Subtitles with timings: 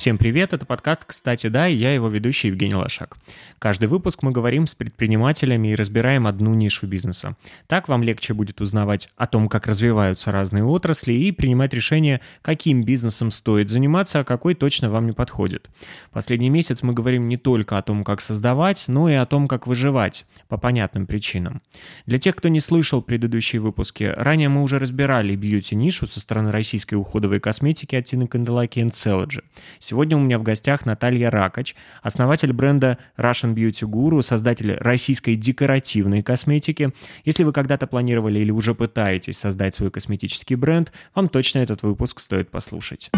[0.00, 3.18] Всем привет, это подкаст «Кстати, да» и я его ведущий Евгений Лошак.
[3.58, 7.36] Каждый выпуск мы говорим с предпринимателями и разбираем одну нишу бизнеса.
[7.66, 12.82] Так вам легче будет узнавать о том, как развиваются разные отрасли и принимать решение, каким
[12.82, 15.68] бизнесом стоит заниматься, а какой точно вам не подходит.
[16.12, 19.66] Последний месяц мы говорим не только о том, как создавать, но и о том, как
[19.66, 21.60] выживать, по понятным причинам.
[22.06, 26.94] Для тех, кто не слышал предыдущие выпуски, ранее мы уже разбирали бьюти-нишу со стороны российской
[26.94, 29.42] уходовой косметики от Тины Канделаки и Celogy.
[29.90, 36.22] Сегодня у меня в гостях Наталья Ракач, основатель бренда Russian Beauty Guru, создатель российской декоративной
[36.22, 36.92] косметики.
[37.24, 42.20] Если вы когда-то планировали или уже пытаетесь создать свой косметический бренд, вам точно этот выпуск
[42.20, 43.10] стоит послушать.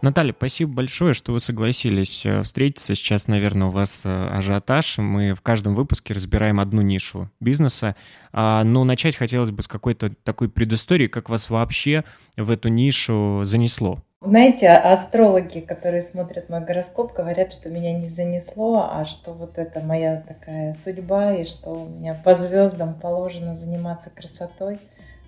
[0.00, 2.94] Наталья, спасибо большое, что вы согласились э, встретиться.
[2.94, 4.98] Сейчас, наверное, у вас э, ажиотаж.
[4.98, 7.96] Мы в каждом выпуске разбираем одну нишу бизнеса.
[8.32, 12.04] А, но начать хотелось бы с какой-то такой предыстории, как вас вообще
[12.36, 13.98] в эту нишу занесло.
[14.20, 19.80] Знаете, астрологи, которые смотрят мой гороскоп, говорят, что меня не занесло, а что вот это
[19.80, 24.80] моя такая судьба, и что у меня по звездам положено заниматься красотой,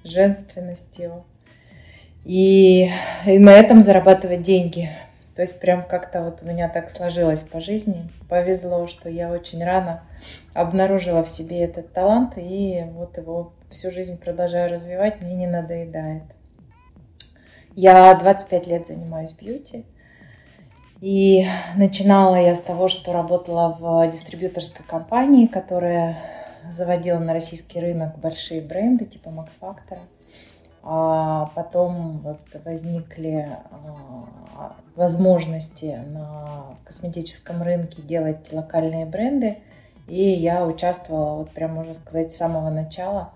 [0.02, 1.24] женственностью,
[2.24, 2.90] и,
[3.26, 4.90] и на этом зарабатывать деньги.
[5.34, 8.10] То есть прям как-то вот у меня так сложилось по жизни.
[8.28, 10.02] Повезло, что я очень рано
[10.52, 16.24] обнаружила в себе этот талант и вот его всю жизнь продолжаю развивать, мне не надоедает.
[17.74, 19.86] Я 25 лет занимаюсь бьюти.
[21.00, 21.46] И
[21.76, 26.18] начинала я с того, что работала в дистрибьюторской компании, которая
[26.70, 30.00] заводила на российский рынок большие бренды типа Max Factor.
[30.82, 39.58] А потом вот возникли а, возможности на косметическом рынке делать локальные бренды.
[40.08, 43.32] И я участвовала, вот прям можно сказать, с самого начала.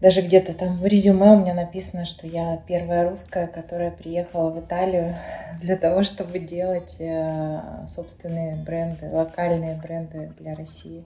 [0.00, 4.58] Даже где-то там в резюме у меня написано, что я первая русская, которая приехала в
[4.58, 5.14] Италию
[5.60, 11.04] для того, чтобы делать э, собственные бренды, локальные бренды для России.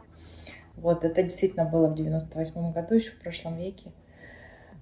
[0.77, 3.93] Вот, это действительно было в 98 году, еще в прошлом веке.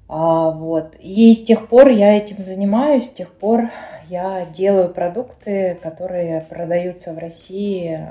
[0.08, 0.96] А, вот.
[1.00, 3.70] И с тех пор я этим занимаюсь, с тех пор
[4.08, 8.08] я делаю продукты, которые продаются в России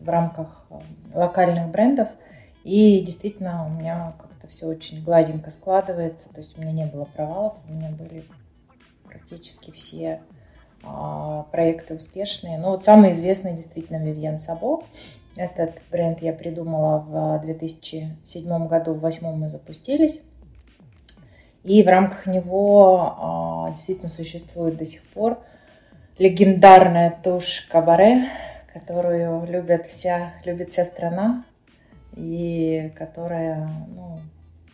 [0.00, 0.66] в рамках
[1.12, 2.08] локальных брендов.
[2.62, 6.28] И действительно у меня как-то все очень гладенько складывается.
[6.30, 8.24] То есть у меня не было провалов, у меня были
[9.04, 10.20] практически все
[10.82, 12.58] а, проекты успешные.
[12.58, 14.84] Но вот самый известный действительно Vivienne Sabo.
[15.36, 20.22] Этот бренд я придумала в 2007 году, в 2008 мы запустились.
[21.64, 25.38] И в рамках него а, действительно существует до сих пор
[26.18, 28.28] легендарная тушь Кабаре,
[28.72, 31.44] которую любят вся, любит вся страна,
[32.16, 34.20] и которая, ну,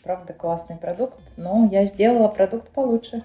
[0.03, 3.25] правда, классный продукт, но я сделала продукт получше.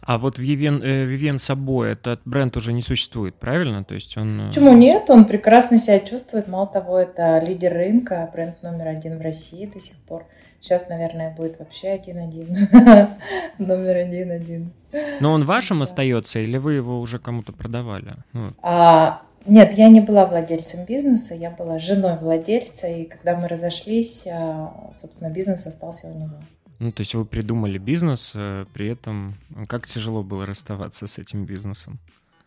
[0.00, 3.84] А вот Vivienne, Vivienne Sabo, этот бренд уже не существует, правильно?
[3.84, 4.40] То есть он...
[4.40, 5.10] Э, Почему нет?
[5.10, 6.48] Он прекрасно себя чувствует.
[6.48, 10.24] Мало того, это лидер рынка, бренд номер один в России до сих пор.
[10.60, 12.48] Сейчас, наверное, будет вообще один-один.
[13.58, 14.72] Номер один-один.
[15.20, 18.16] Но он вашим остается или вы его уже кому-то продавали?
[18.32, 18.54] Ну.
[18.62, 24.26] А, нет, я не была владельцем бизнеса, я была женой владельца, и когда мы разошлись,
[24.26, 26.34] а, собственно, бизнес остался у него.
[26.80, 29.36] Ну, то есть вы придумали бизнес, э, при этом
[29.68, 31.98] как тяжело было расставаться с этим бизнесом?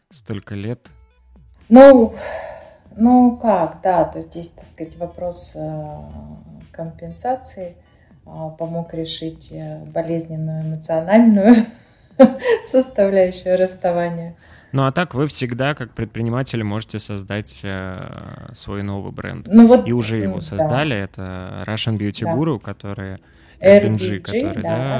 [0.09, 0.87] Столько лет?
[1.69, 2.13] Ну,
[2.97, 5.97] ну как, да, то есть здесь, так сказать, вопрос э,
[6.73, 7.77] компенсации–
[8.23, 11.53] помог решить э, болезненную эмоциональную
[12.63, 14.35] составляющую расставания.
[14.71, 19.47] Ну а так вы всегда, как предприниматели, можете создать э, свой новый бренд.
[19.49, 20.93] Ну, вот, и уже его создали.
[20.93, 20.95] Да.
[20.95, 22.35] Это Russian Beauty да.
[22.35, 23.19] Guru, который
[23.59, 24.99] Airbnb, который, да,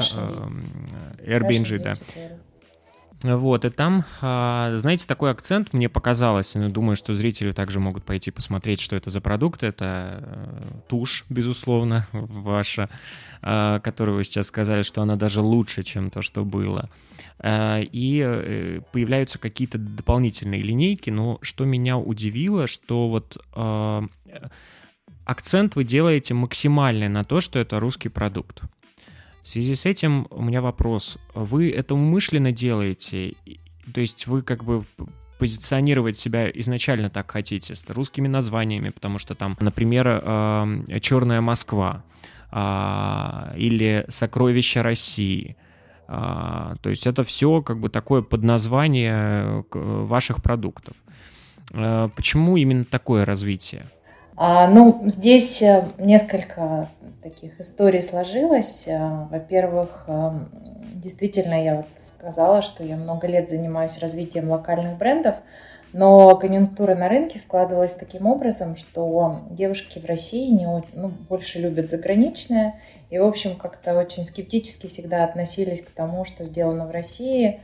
[1.24, 1.94] Airbnb, да.
[3.22, 8.04] Вот, и там, а, знаете, такой акцент мне показалось, но думаю, что зрители также могут
[8.04, 9.62] пойти посмотреть, что это за продукт.
[9.62, 12.90] Это э, тушь, безусловно, ваша,
[13.40, 16.90] а, которую вы сейчас сказали, что она даже лучше, чем то, что было.
[17.38, 23.38] А, и э, появляются какие-то дополнительные линейки, но что меня удивило, что вот
[25.24, 28.62] акцент вы делаете максимальный на то, что это русский продукт.
[29.42, 31.18] В связи с этим у меня вопрос.
[31.34, 33.34] Вы это умышленно делаете?
[33.92, 34.84] То есть вы как бы
[35.38, 42.04] позиционировать себя изначально так хотите, с русскими названиями, потому что там, например, э, «Черная Москва»
[42.52, 45.56] а, или «Сокровища России».
[46.06, 50.96] А, то есть это все как бы такое подназвание э, ваших продуктов.
[51.72, 53.90] Э, почему именно такое развитие?
[54.44, 56.90] А, ну, здесь э, несколько
[57.22, 58.88] таких историй сложилось.
[58.88, 60.08] А, во-первых,
[60.94, 65.36] действительно, я вот сказала, что я много лет занимаюсь развитием локальных брендов,
[65.92, 71.88] но конъюнктура на рынке складывалась таким образом, что девушки в России не, ну, больше любят
[71.88, 72.80] заграничное,
[73.10, 77.60] и, в общем, как-то очень скептически всегда относились к тому, что сделано в России,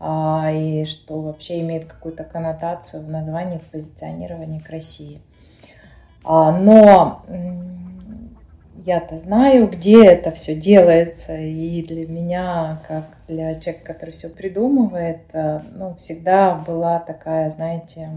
[0.00, 5.20] а, и что вообще имеет какую-то коннотацию в названии, в позиционировании к России.
[6.30, 7.24] А, но
[8.84, 15.22] я-то знаю, где это все делается, и для меня, как для человека, который все придумывает,
[15.32, 18.10] э, ну, всегда была такая, знаете,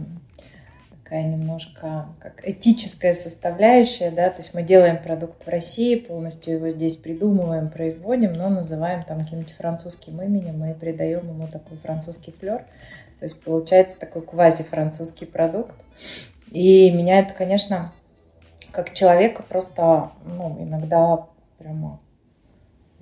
[1.02, 6.69] такая немножко как этическая составляющая, да, то есть мы делаем продукт в России, полностью его
[6.69, 12.66] здесь придумываем, производим, но называем там каким-нибудь французским именем и придаем ему такой французский флер,
[13.19, 15.75] то есть получается такой квази-французский продукт.
[16.52, 17.94] И меня это, конечно,
[18.72, 21.26] как человека просто ну, иногда
[21.58, 22.00] прямо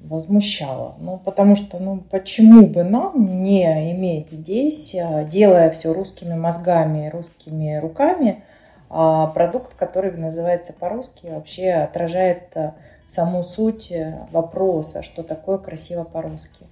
[0.04, 0.96] возмущало.
[1.00, 7.10] Ну, потому что, ну, почему бы нам не иметь здесь, а, делая все русскими мозгами,
[7.10, 8.44] русскими руками,
[8.90, 12.76] а, продукт, который называется по-русски, вообще отражает а,
[13.06, 13.92] саму суть
[14.32, 16.66] вопроса, что такое красиво по-русски.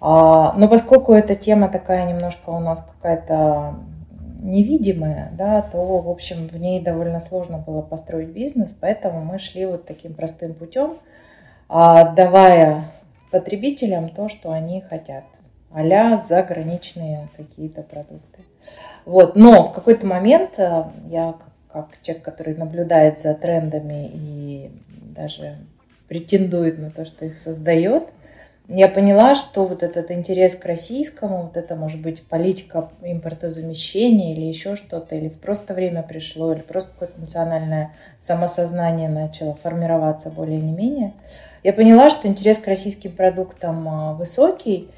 [0.00, 3.76] Но поскольку эта тема такая немножко у нас какая-то
[4.42, 9.64] невидимая, да, то, в общем, в ней довольно сложно было построить бизнес, поэтому мы шли
[9.66, 10.98] вот таким простым путем,
[11.68, 12.84] давая
[13.30, 15.24] потребителям то, что они хотят,
[15.70, 18.40] а заграничные какие-то продукты.
[19.06, 19.36] Вот.
[19.36, 21.34] Но в какой-то момент э, я,
[21.68, 24.70] как человек, который наблюдает за трендами и
[25.14, 25.58] даже
[26.08, 28.04] претендует на то, что их создает–
[28.74, 34.46] я поняла, что вот этот интерес к российскому, вот это может быть политика импортозамещения или
[34.46, 40.72] еще что-то, или просто время пришло, или просто какое-то национальное самосознание начало формироваться более не
[40.72, 41.12] менее.
[41.62, 44.88] Я поняла, что интерес к российским продуктам а, высокий,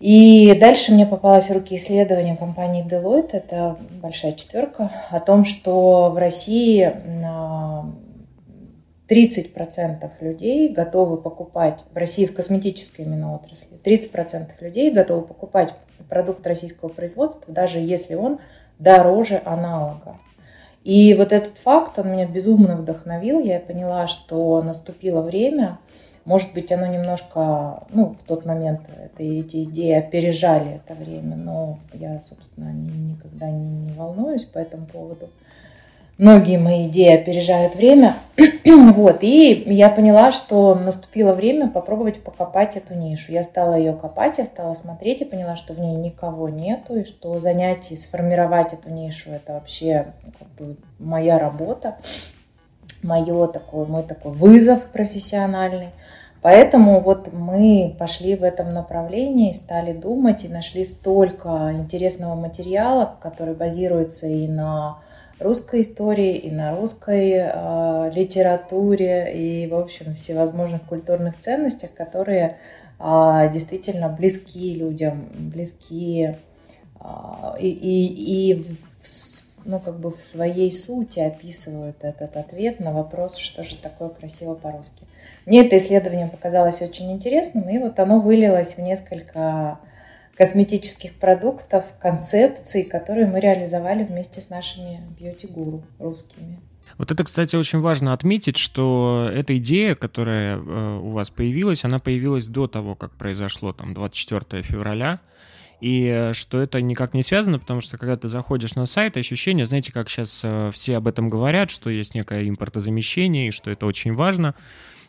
[0.00, 6.10] и дальше мне попалось в руки исследование компании Deloitte, это большая четверка, о том, что
[6.10, 6.90] в России
[7.24, 7.84] а,
[9.08, 15.74] 30% людей готовы покупать, в России в косметической именно отрасли, 30% людей готовы покупать
[16.08, 18.38] продукт российского производства, даже если он
[18.78, 20.18] дороже аналога.
[20.84, 23.40] И вот этот факт, он меня безумно вдохновил.
[23.40, 25.78] Я поняла, что наступило время.
[26.26, 31.78] Может быть, оно немножко, ну, в тот момент это, эти идеи опережали это время, но
[31.92, 35.30] я, собственно, никогда не, не волнуюсь по этому поводу
[36.18, 38.14] многие мои идеи опережают время.
[38.64, 43.32] вот, и я поняла, что наступило время попробовать покопать эту нишу.
[43.32, 47.04] Я стала ее копать, я стала смотреть и поняла, что в ней никого нету, и
[47.04, 51.96] что занятие сформировать эту нишу это вообще как бы моя работа,
[53.02, 55.90] моё такой, мой такой вызов профессиональный.
[56.42, 63.54] Поэтому вот мы пошли в этом направлении, стали думать и нашли столько интересного материала, который
[63.54, 64.98] базируется и на
[65.44, 72.56] русской истории, и на русской э, литературе, и, в общем, всевозможных культурных ценностях, которые
[72.98, 76.34] э, действительно близки людям, близки
[77.00, 77.06] э,
[77.60, 78.76] и, и, и в,
[79.64, 84.54] ну, как бы в своей сути описывают этот ответ на вопрос, что же такое красиво
[84.54, 85.04] по-русски.
[85.46, 89.78] Мне это исследование показалось очень интересным, и вот оно вылилось в несколько
[90.36, 96.60] косметических продуктов, концепций, которые мы реализовали вместе с нашими бьюти-гуру русскими.
[96.98, 101.98] Вот это, кстати, очень важно отметить, что эта идея, которая э, у вас появилась, она
[101.98, 105.20] появилась до того, как произошло там 24 февраля,
[105.80, 109.66] и э, что это никак не связано, потому что когда ты заходишь на сайт, ощущение,
[109.66, 113.86] знаете, как сейчас э, все об этом говорят, что есть некое импортозамещение, и что это
[113.86, 114.54] очень важно,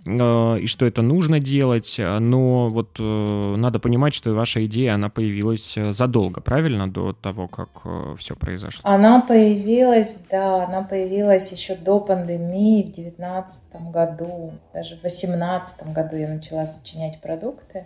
[0.06, 5.76] и что это нужно делать, но вот э, надо понимать, что ваша идея, она появилась
[5.78, 7.70] э, задолго, правильно, до того, как
[8.18, 8.82] все произошло?
[8.84, 16.16] Она появилась, да, она появилась еще до пандемии в 2019 году, даже в 2018 году
[16.18, 17.86] я начала сочинять продукты.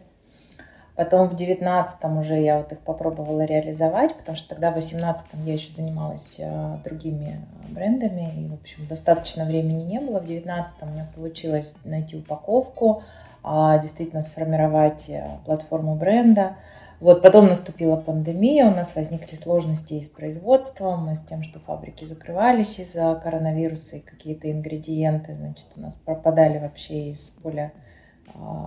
[1.00, 5.54] Потом в девятнадцатом уже я вот их попробовала реализовать, потому что тогда в восемнадцатом я
[5.54, 7.40] еще занималась э, другими
[7.70, 10.20] брендами, и, в общем, достаточно времени не было.
[10.20, 13.04] В девятнадцатом у меня получилось найти упаковку,
[13.44, 16.58] а, действительно сформировать э, платформу бренда.
[17.00, 22.04] Вот потом наступила пандемия, у нас возникли сложности с производством, и с тем, что фабрики
[22.04, 27.72] закрывались из-за коронавируса, и какие-то ингредиенты, значит, у нас пропадали вообще из поля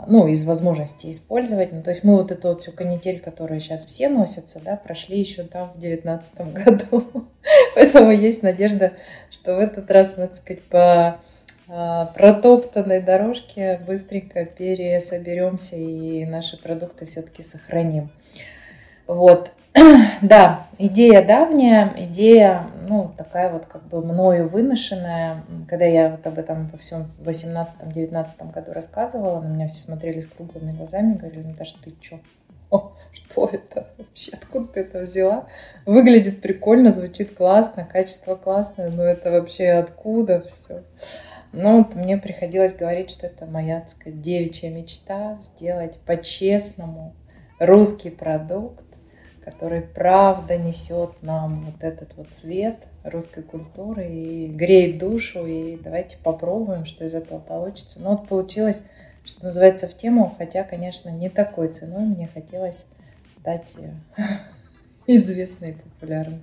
[0.06, 1.72] ну, из возможности использовать.
[1.72, 5.18] Ну, то есть мы вот эту вот всю канитель, которая сейчас все носятся, да, прошли
[5.18, 7.28] еще там в девятнадцатом году.
[7.74, 8.92] Поэтому есть надежда,
[9.30, 11.20] что в этот раз мы, так сказать, по
[11.68, 18.10] а, протоптанной дорожке быстренько пересоберемся и наши продукты все-таки сохраним.
[19.06, 19.52] Вот.
[20.22, 25.44] Да, идея давняя, идея, ну, такая вот как бы мною выношенная.
[25.68, 30.20] Когда я вот об этом во всем в 18-19 году рассказывала, на меня все смотрели
[30.20, 32.18] с круглыми глазами, говорили, ну, даже ты чё?
[32.70, 34.32] О, что это вообще?
[34.32, 35.46] Откуда ты это взяла?
[35.86, 40.82] Выглядит прикольно, звучит классно, качество классное, но это вообще откуда все?
[41.52, 47.14] Ну, вот мне приходилось говорить, что это моя, так сказать, девичья мечта сделать по-честному
[47.58, 48.86] русский продукт,
[49.44, 55.46] который правда несет нам вот этот вот свет русской культуры и греет душу.
[55.46, 57.98] И давайте попробуем, что из этого получится.
[58.00, 58.82] Ну вот получилось,
[59.24, 62.86] что называется, в тему, хотя, конечно, не такой ценой мне хотелось
[63.26, 63.76] стать
[65.06, 66.40] известной и популярной.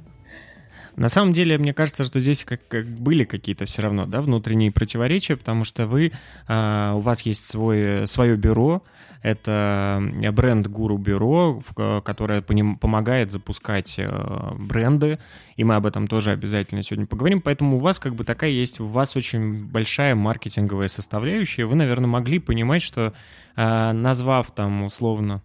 [0.96, 4.72] На самом деле, мне кажется, что здесь как, как были какие-то все равно да, внутренние
[4.72, 6.12] противоречия, потому что вы,
[6.48, 8.84] э, у вас есть свой, свое бюро,
[9.22, 10.02] это
[10.34, 11.62] бренд Гуру Бюро,
[12.04, 15.20] которое помогает запускать э, бренды,
[15.58, 17.42] и мы об этом тоже обязательно сегодня поговорим.
[17.42, 21.66] Поэтому у вас как бы такая есть, у вас очень большая маркетинговая составляющая.
[21.66, 23.14] Вы, наверное, могли понимать, что
[23.56, 25.42] э, назвав там условно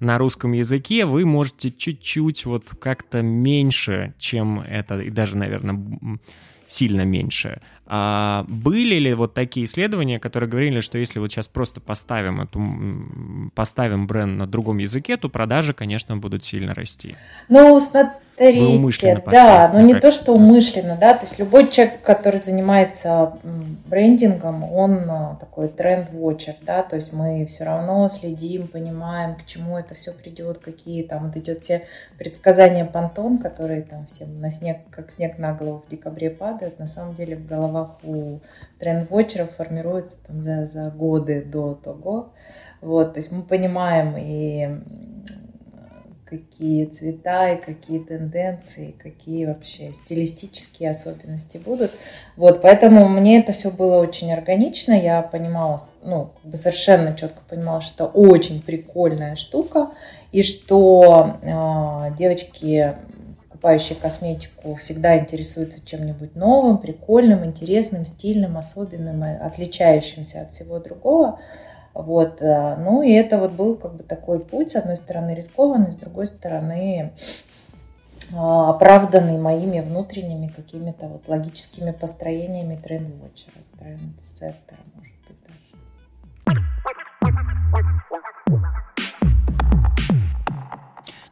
[0.00, 6.18] на русском языке, вы можете чуть-чуть вот как-то меньше, чем это, и даже, наверное,
[6.70, 7.60] сильно меньше.
[7.86, 13.50] А были ли вот такие исследования, которые говорили, что если вот сейчас просто поставим, эту,
[13.54, 17.16] поставим бренд на другом языке, то продажи, конечно, будут сильно расти?
[17.48, 18.12] Ну, смотри,
[19.20, 19.70] повторите.
[19.70, 23.34] Да, но не то, что умышленно, да, то есть любой человек, который занимается
[23.86, 29.76] брендингом, он а, такой тренд-вотчер, да, то есть мы все равно следим, понимаем, к чему
[29.76, 31.82] это все придет, какие там вот идет те
[32.16, 36.88] предсказания Пантон, которые там всем на снег, как снег на голову в декабре падают, на
[36.88, 38.38] самом деле в головах у
[38.78, 42.30] тренд-вотчеров формируются там за, за годы до того.
[42.80, 44.80] Вот, то есть мы понимаем и
[46.30, 51.90] какие цвета и какие тенденции, какие вообще стилистические особенности будут.
[52.36, 57.42] Вот, поэтому мне это все было очень органично, я понимала, ну, как бы совершенно четко
[57.48, 59.90] понимала, что это очень прикольная штука,
[60.30, 62.94] и что э, девочки
[63.60, 71.40] покупающие косметику всегда интересуются чем-нибудь новым, прикольным, интересным, стильным, особенным, отличающимся от всего другого.
[71.94, 75.92] Вот, э, ну и это вот был как бы такой путь, с одной стороны рискованный,
[75.92, 77.12] с другой стороны
[78.32, 85.14] а, оправданный моими внутренними какими-то вот логическими построениями тренд-вотчера, тренд-сеттера, может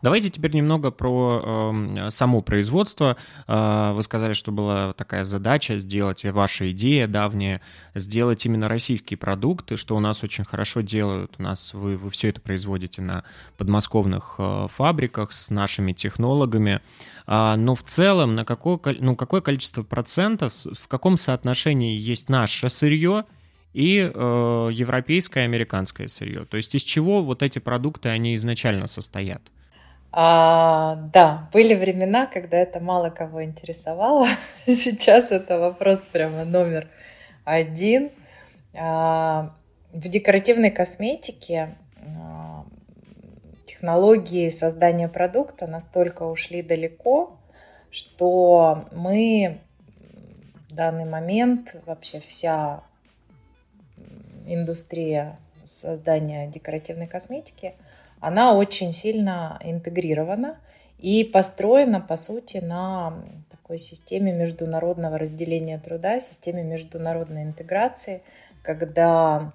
[0.01, 3.17] Давайте теперь немного про э, само производство.
[3.47, 7.61] Э, вы сказали, что была такая задача сделать, ваша идея давняя,
[7.95, 11.35] сделать именно российские продукты, что у нас очень хорошо делают.
[11.39, 13.25] У нас вы, вы все это производите на
[13.57, 16.81] подмосковных э, фабриках с нашими технологами.
[17.27, 22.69] А, но в целом, на какое, ну, какое количество процентов, в каком соотношении есть наше
[22.69, 23.25] сырье
[23.75, 26.45] и э, европейское, американское сырье.
[26.45, 29.43] То есть из чего вот эти продукты, они изначально состоят?
[30.11, 34.29] А, да, были времена, когда это мало кого интересовало.
[34.67, 36.89] Сейчас это вопрос прямо номер
[37.45, 38.11] один.
[38.75, 39.55] А,
[39.93, 42.65] в декоративной косметике а,
[43.67, 47.39] технологии создания продукта настолько ушли далеко,
[47.91, 49.61] что мы
[50.71, 52.83] в данный момент вообще вся
[54.47, 57.75] индустрия создания декоративной косметики–
[58.21, 60.59] она очень сильно интегрирована
[60.99, 68.23] и построена, по сути, на такой системе международного разделения труда, системе международной интеграции,
[68.63, 69.53] когда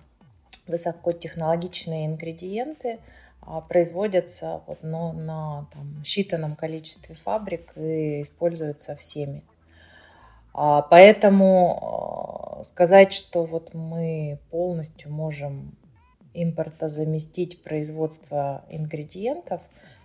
[0.68, 3.00] высокотехнологичные ингредиенты
[3.42, 9.44] а, производятся вот, но на там, считанном количестве фабрик и используются всеми.
[10.54, 15.76] А, поэтому а, сказать, что вот мы полностью можем
[16.34, 19.62] импорта заместить производство ингредиентов,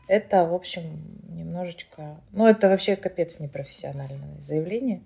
[0.09, 0.83] это, в общем,
[1.29, 2.17] немножечко...
[2.33, 5.03] Ну, это вообще капец непрофессиональное заявление.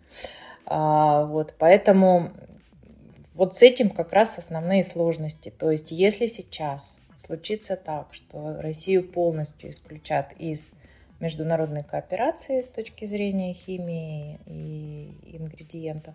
[0.64, 2.31] А, вот, поэтому
[3.35, 5.50] вот с этим как раз основные сложности.
[5.50, 10.71] То есть, если сейчас случится так, что Россию полностью исключат из
[11.21, 16.14] международной кооперации с точки зрения химии и ингредиентов,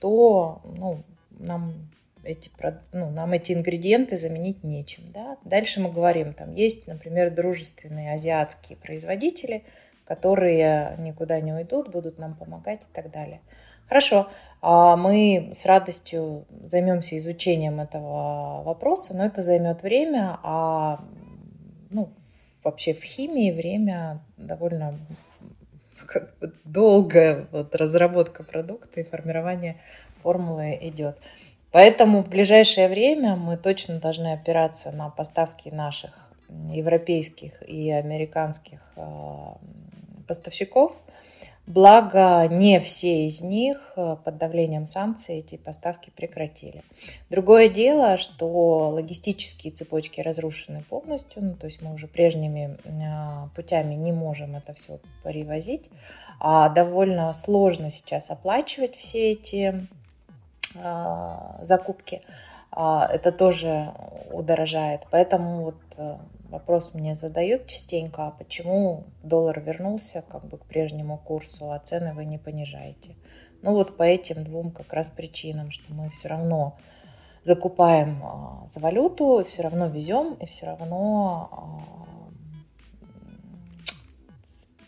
[0.00, 1.74] то ну, нам
[2.24, 2.50] эти,
[2.92, 5.04] ну, нам эти ингредиенты заменить нечем.
[5.12, 5.36] Да?
[5.44, 9.64] Дальше мы говорим, там есть, например, дружественные азиатские производители,
[10.04, 13.40] которые никуда не уйдут, будут нам помогать и так далее.
[13.88, 14.28] Хорошо,
[14.62, 21.04] а мы с радостью займемся изучением этого вопроса, но это займет время, а
[21.90, 22.10] ну,
[22.62, 24.98] вообще в химии время довольно
[26.06, 29.76] как бы долгая вот разработка продукта и формирование
[30.22, 31.18] формулы идет.
[31.74, 36.12] Поэтому в ближайшее время мы точно должны опираться на поставки наших
[36.70, 39.58] европейских и американских а,
[40.28, 40.92] поставщиков–
[41.66, 46.82] Благо, не все из них э, под давлением санкций эти поставки прекратили.
[47.30, 53.94] Другое дело, что логистические цепочки разрушены полностью, ну, то есть мы уже прежними э, путями
[53.94, 55.88] не можем это все перевозить.
[56.38, 59.86] А довольно сложно сейчас оплачивать все эти э,
[61.62, 62.22] закупки.
[62.70, 63.92] А, это тоже
[64.30, 65.02] удорожает.
[65.10, 65.76] Поэтому вот
[66.54, 72.14] Вопрос мне задают частенько, а почему доллар вернулся как бы к прежнему курсу, а цены
[72.14, 73.16] вы не понижаете?
[73.62, 76.76] Ну вот по этим двум как раз причинам, что мы все равно
[77.42, 78.22] закупаем
[78.68, 81.50] за валюту, все равно везем, и все равно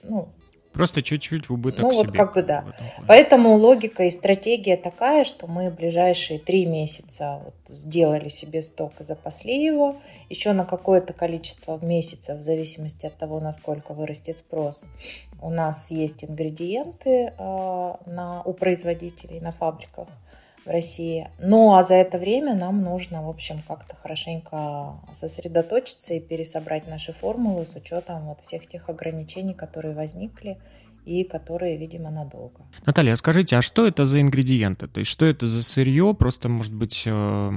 [0.04, 0.28] ну,
[0.76, 2.02] Просто чуть-чуть в убыток ну, себе.
[2.02, 2.64] вот как бы да.
[3.08, 9.04] Поэтому логика и стратегия такая, что мы ближайшие три месяца вот сделали себе сток и
[9.04, 9.96] запасли его.
[10.28, 14.84] Еще на какое-то количество месяцев, в зависимости от того, насколько вырастет спрос,
[15.40, 20.08] у нас есть ингредиенты э, на, у производителей на фабриках
[20.66, 21.28] в России.
[21.38, 27.12] Ну а за это время нам нужно, в общем, как-то хорошенько сосредоточиться и пересобрать наши
[27.12, 30.58] формулы с учетом вот всех тех ограничений, которые возникли
[31.06, 32.66] и которые, видимо, надолго.
[32.84, 34.88] Наталья, а скажите, а что это за ингредиенты?
[34.88, 37.52] То есть что это за сырье, просто, может быть, э,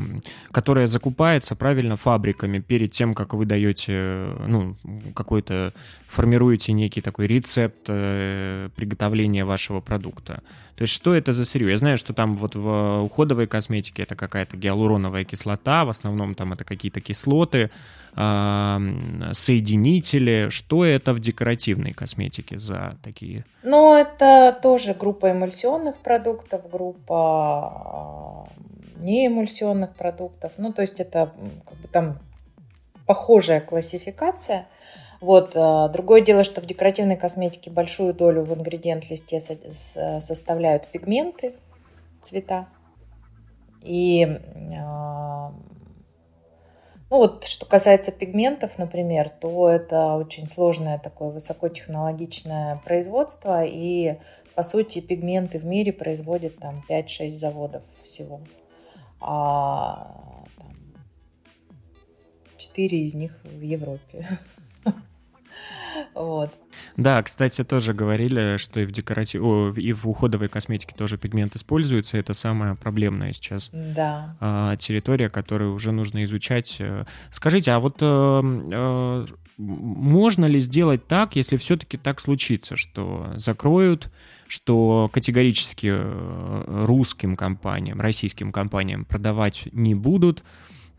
[0.51, 4.75] которое закупается правильно фабриками перед тем, как вы даете, ну,
[5.15, 5.74] какой-то,
[6.08, 10.43] формируете некий такой рецепт э, приготовления вашего продукта?
[10.76, 11.71] То есть что это за сырье?
[11.71, 16.54] Я знаю, что там вот в уходовой косметике это какая-то гиалуроновая кислота, в основном там
[16.54, 17.69] это какие-то кислоты,
[19.34, 20.49] соединители.
[20.49, 23.45] Что это в декоративной косметике за такие?
[23.63, 28.49] Ну, это тоже группа эмульсионных продуктов, группа
[28.97, 30.53] неэмульсионных продуктов.
[30.58, 31.32] Ну, то есть это
[31.65, 32.19] как бы там
[33.05, 34.67] похожая классификация.
[35.21, 35.51] Вот.
[35.55, 39.41] А, другое дело, что в декоративной косметике большую долю в ингредиент-листе
[40.19, 41.55] составляют пигменты,
[42.21, 42.67] цвета.
[43.82, 44.27] И
[44.77, 45.53] а,
[47.10, 54.19] ну вот, что касается пигментов, например, то это очень сложное такое высокотехнологичное производство, и,
[54.56, 58.41] по сути, пигменты в мире производят там 5-6 заводов всего.
[59.19, 60.76] А там,
[62.58, 64.28] 4 из них в Европе.
[66.13, 66.51] Вот.
[66.97, 69.41] Да, кстати, тоже говорили, что и в декоратив...
[69.41, 72.17] О, и в уходовой косметике тоже пигмент используется.
[72.17, 74.36] Это самая проблемная сейчас да.
[74.39, 76.77] А, территория, которую уже нужно изучать.
[76.79, 78.05] Э, скажите, а вот э,
[78.71, 79.25] э,
[79.58, 84.12] можно ли сделать так, если все-таки так случится, что закроют,
[84.47, 85.93] что категорически
[86.86, 90.43] русским компаниям, российским компаниям продавать не будут,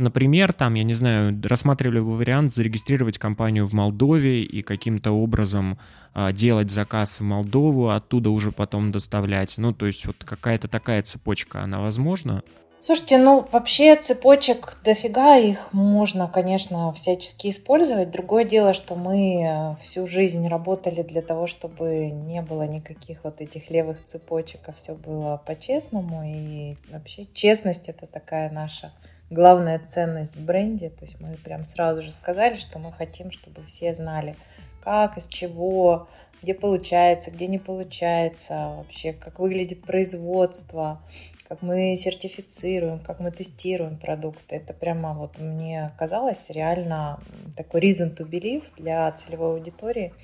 [0.01, 5.79] Например, там, я не знаю, рассматривали бы вариант зарегистрировать компанию в Молдове и каким-то образом
[6.15, 9.59] а, делать заказ в Молдову, оттуда уже потом доставлять.
[9.59, 12.43] Ну, то есть вот какая-то такая цепочка, она возможна?
[12.83, 18.11] Слушайте, ну вообще цепочек дофига, их можно, конечно, всячески использовать.
[18.11, 23.69] Другое дело, что мы всю жизнь работали для того, чтобы не было никаких вот этих
[23.69, 26.23] левых цепочек, а все было по-честному.
[26.25, 28.93] И вообще честность это такая наша
[29.31, 30.91] главная ценность в бренде.
[30.91, 34.37] То есть мы прям сразу же сказали, что мы хотим, чтобы все знали,
[34.83, 36.09] как, из чего,
[36.43, 41.01] где получается, где не получается, вообще как выглядит производство,
[41.49, 44.57] как мы сертифицируем, как мы тестируем продукты.
[44.57, 47.21] Это прямо вот мне казалось реально
[47.57, 50.15] такой reason to believe для целевой аудитории,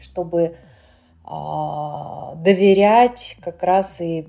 [0.00, 0.56] чтобы
[1.24, 4.28] а, доверять как раз и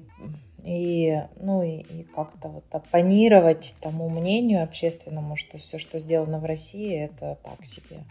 [0.63, 6.45] и, ну, и, и как-то вот оппонировать тому мнению общественному, что все, что сделано в
[6.45, 8.04] России, это так себе.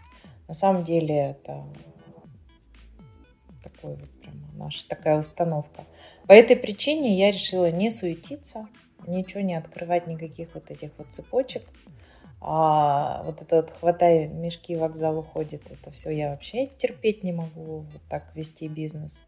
[0.47, 1.63] На самом деле это
[3.63, 5.85] такой вот прямо наша такая установка.
[6.27, 8.67] По этой причине я решила не суетиться,
[9.07, 11.63] ничего не открывать, никаких вот этих вот цепочек.
[12.43, 17.81] А вот это вот хватай мешки, вокзал уходит, это все я вообще терпеть не могу
[17.81, 19.23] вот так вести бизнес.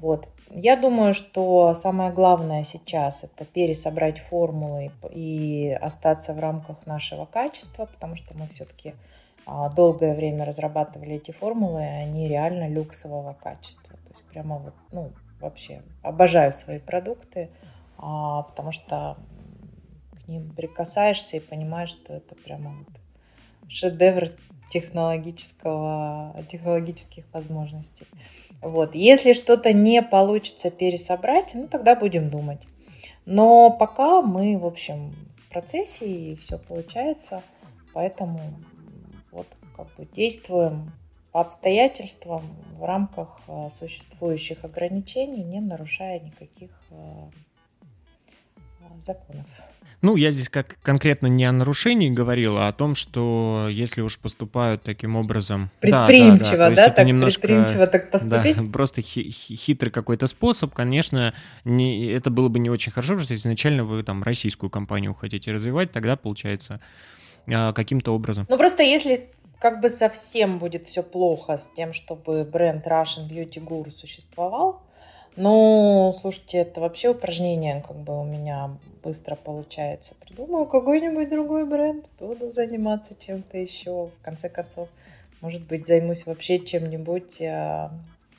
[0.00, 0.28] Вот.
[0.50, 7.86] Я думаю, что самое главное сейчас это пересобрать формулы и остаться в рамках нашего качества,
[7.86, 8.94] потому что мы все-таки
[9.44, 13.96] а, долгое время разрабатывали эти формулы, и они реально люксового качества.
[13.96, 17.50] То есть прямо вот, ну, вообще обожаю свои продукты,
[17.98, 19.16] а, потому что
[20.12, 24.30] к ним прикасаешься и понимаешь, что это прямо вот шедевр
[24.70, 28.06] технологического, технологических возможностей.
[28.60, 28.94] Вот.
[28.94, 32.62] Если что-то не получится пересобрать, ну тогда будем думать.
[33.24, 37.42] Но пока мы, в общем, в процессе и все получается,
[37.92, 38.40] поэтому
[39.30, 40.92] вот как бы действуем
[41.30, 47.30] по обстоятельствам в рамках э, существующих ограничений, не нарушая никаких э,
[49.04, 49.46] законов.
[50.00, 54.18] Ну, я здесь как конкретно не о нарушении говорил, а о том, что если уж
[54.18, 55.70] поступают таким образом...
[55.80, 56.70] Предприимчиво, да?
[56.70, 58.56] да, да, да так немножко, предприимчиво так поступить?
[58.56, 61.34] Да, просто хитрый какой-то способ, конечно,
[61.64, 65.50] не, это было бы не очень хорошо, потому что изначально вы там российскую компанию хотите
[65.50, 66.80] развивать, тогда получается
[67.52, 68.46] а, каким-то образом.
[68.48, 73.64] Ну, просто если как бы совсем будет все плохо с тем, чтобы бренд Russian Beauty
[73.64, 74.82] Guru существовал,
[75.34, 80.14] ну, слушайте, это вообще упражнение как бы у меня быстро получается.
[80.20, 84.06] Придумаю какой-нибудь другой бренд, буду заниматься чем-то еще.
[84.06, 84.88] В конце концов,
[85.40, 87.92] может быть, займусь вообще чем-нибудь, а,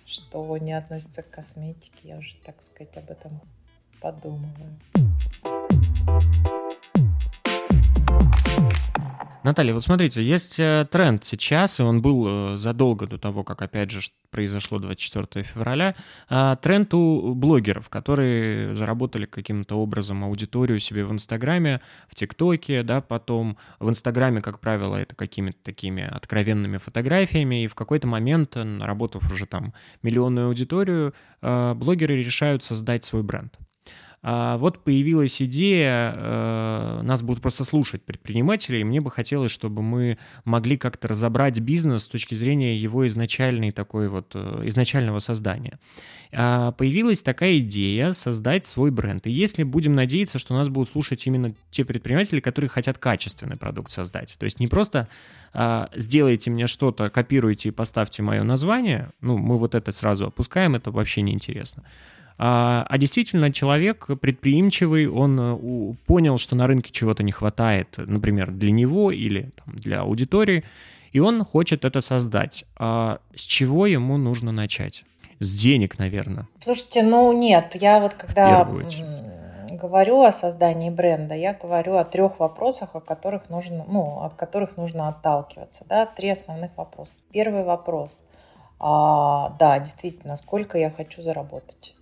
[0.05, 1.91] что не относится к косметике.
[2.03, 3.39] Я уже, так сказать, об этом
[4.01, 4.77] подумываю.
[9.41, 13.61] Наталья, вот смотрите, есть э, тренд сейчас, и он был э, задолго до того, как,
[13.61, 15.95] опять же, произошло 24 февраля,
[16.27, 23.01] а, тренд у блогеров, которые заработали каким-то образом аудиторию себе в Инстаграме, в ТикТоке, да,
[23.01, 29.31] потом в Инстаграме, как правило, это какими-то такими откровенными фотографиями, и в какой-то момент, наработав
[29.31, 33.57] уже там миллионную аудиторию, а, блогеры решают создать свой бренд.
[34.21, 39.81] А вот появилась идея, э, нас будут просто слушать предприниматели, и мне бы хотелось, чтобы
[39.81, 45.79] мы могли как-то разобрать бизнес с точки зрения его изначальной такой вот, э, изначального создания.
[46.31, 49.25] А появилась такая идея создать свой бренд.
[49.25, 53.89] И если будем надеяться, что нас будут слушать именно те предприниматели, которые хотят качественный продукт
[53.89, 54.35] создать.
[54.37, 55.07] То есть не просто
[55.53, 60.75] а, сделайте мне что-то, копируйте и поставьте мое название, ну, мы вот это сразу опускаем,
[60.75, 61.83] это вообще неинтересно.
[61.83, 67.95] интересно а, а действительно человек предприимчивый, он э, понял, что на рынке чего-то не хватает,
[67.97, 70.63] например, для него или там, для аудитории,
[71.11, 72.63] и он хочет это создать.
[72.77, 75.03] А с чего ему нужно начать?
[75.39, 76.47] С денег, наверное.
[76.59, 78.65] Слушайте, ну нет, я вот когда
[79.69, 84.77] говорю о создании бренда, я говорю о трех вопросах, о которых нужно, ну, от которых
[84.77, 85.83] нужно отталкиваться.
[85.89, 86.05] Да?
[86.05, 87.11] Три основных вопроса.
[87.31, 88.21] Первый вопрос.
[88.79, 91.95] А, да, действительно, сколько я хочу заработать?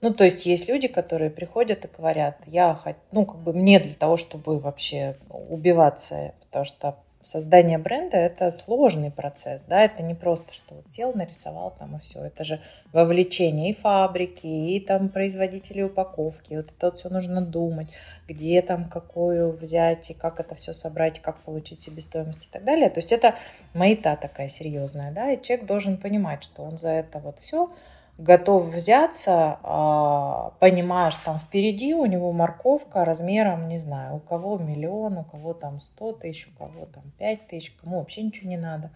[0.00, 3.80] Ну, то есть есть люди, которые приходят и говорят, я хочу, ну, как бы мне
[3.80, 6.96] для того, чтобы вообще убиваться, потому что
[7.28, 12.00] создание бренда– это сложный процесс, да, это не просто, что вот сел, нарисовал там и
[12.00, 12.60] все, это же
[12.92, 17.88] вовлечение и фабрики, и там производителей упаковки, вот это вот все нужно думать,
[18.28, 22.88] где там какую взять, и как это все собрать, как получить себестоимость и так далее,
[22.88, 23.34] то есть это
[23.74, 27.70] маята такая серьезная, да, и человек должен понимать, что он за это вот все
[28.18, 34.58] готов взяться, а, понимая, что там впереди у него морковка размером, не знаю, у кого
[34.58, 38.56] миллион, у кого там 100 тысяч, у кого там 5 тысяч, кому вообще ничего не
[38.56, 38.90] надо,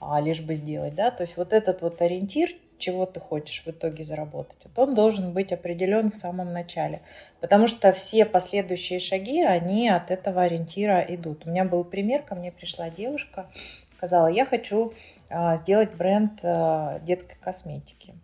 [0.00, 3.68] а лишь бы сделать, да, то есть вот этот вот ориентир, чего ты хочешь в
[3.68, 7.00] итоге заработать, вот он должен быть определен в самом начале,
[7.40, 11.46] потому что все последующие шаги, они от этого ориентира идут.
[11.46, 13.46] У меня был пример, ко мне пришла девушка,
[13.92, 14.92] сказала, я хочу
[15.30, 18.14] а, сделать бренд а, детской косметики.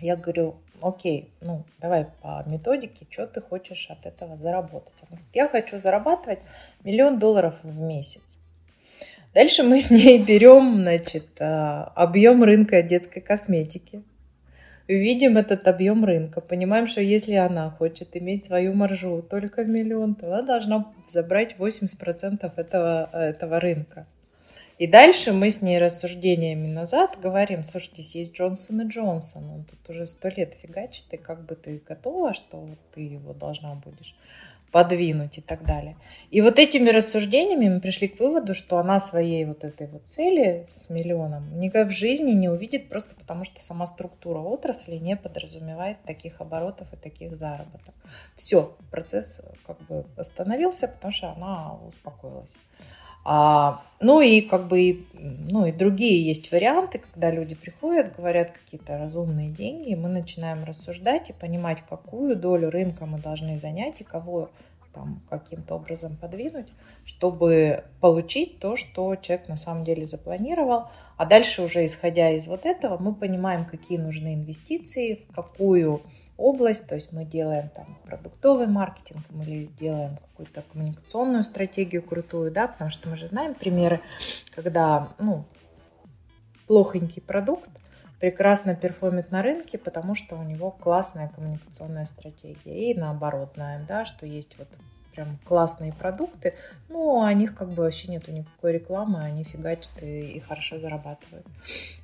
[0.00, 4.94] Я говорю, окей, ну давай по методике, что ты хочешь от этого заработать.
[5.02, 6.40] Она говорит, я хочу зарабатывать
[6.84, 8.38] миллион долларов в месяц.
[9.34, 14.02] Дальше мы с ней берем, значит, а, объем рынка детской косметики,
[14.88, 20.16] видим этот объем рынка, понимаем, что если она хочет иметь свою маржу только в миллион,
[20.16, 24.06] то она должна забрать 80% этого, этого рынка.
[24.80, 29.90] И дальше мы с ней рассуждениями назад говорим, слушайте, есть Джонсон и Джонсон, он тут
[29.90, 34.16] уже сто лет фигачит, и как бы ты готова, что ты его должна будешь
[34.72, 35.98] подвинуть и так далее.
[36.30, 40.66] И вот этими рассуждениями мы пришли к выводу, что она своей вот этой вот цели
[40.72, 45.98] с миллионом никак в жизни не увидит, просто потому что сама структура отрасли не подразумевает
[46.06, 47.94] таких оборотов и таких заработок.
[48.34, 52.54] Все, процесс как бы остановился, потому что она успокоилась.
[53.24, 58.96] А, ну и как бы ну и другие есть варианты, когда люди приходят, говорят какие-то
[58.98, 64.50] разумные деньги, мы начинаем рассуждать и понимать, какую долю рынка мы должны занять и кого
[64.92, 66.72] там каким-то образом подвинуть,
[67.04, 70.86] чтобы получить то, что человек на самом деле запланировал.
[71.16, 76.02] А дальше уже исходя из вот этого мы понимаем, какие нужны инвестиции, в какую
[76.40, 82.66] область, то есть мы делаем там продуктовый маркетинг или делаем какую-то коммуникационную стратегию крутую, да,
[82.68, 84.00] потому что мы же знаем примеры,
[84.54, 85.44] когда, ну,
[86.66, 87.68] плохонький продукт
[88.20, 92.90] прекрасно перформит на рынке, потому что у него классная коммуникационная стратегия.
[92.90, 94.68] И наоборот, знаем, да, что есть вот
[95.14, 96.54] прям классные продукты,
[96.88, 101.46] но у них как бы вообще нету никакой рекламы, они фигачат и, и хорошо зарабатывают.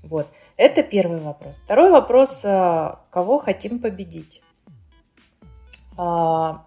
[0.03, 0.29] Вот.
[0.57, 1.59] Это первый вопрос.
[1.59, 4.43] Второй вопрос, а, кого хотим победить?
[5.97, 6.65] А,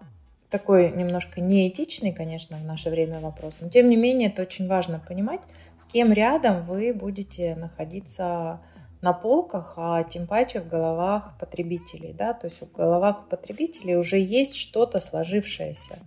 [0.50, 4.98] такой немножко неэтичный, конечно, в наше время вопрос, но тем не менее это очень важно
[4.98, 5.40] понимать,
[5.76, 8.60] с кем рядом вы будете находиться
[9.00, 14.18] на полках, а тем паче в головах потребителей, да, то есть в головах потребителей уже
[14.18, 16.00] есть что-то сложившееся,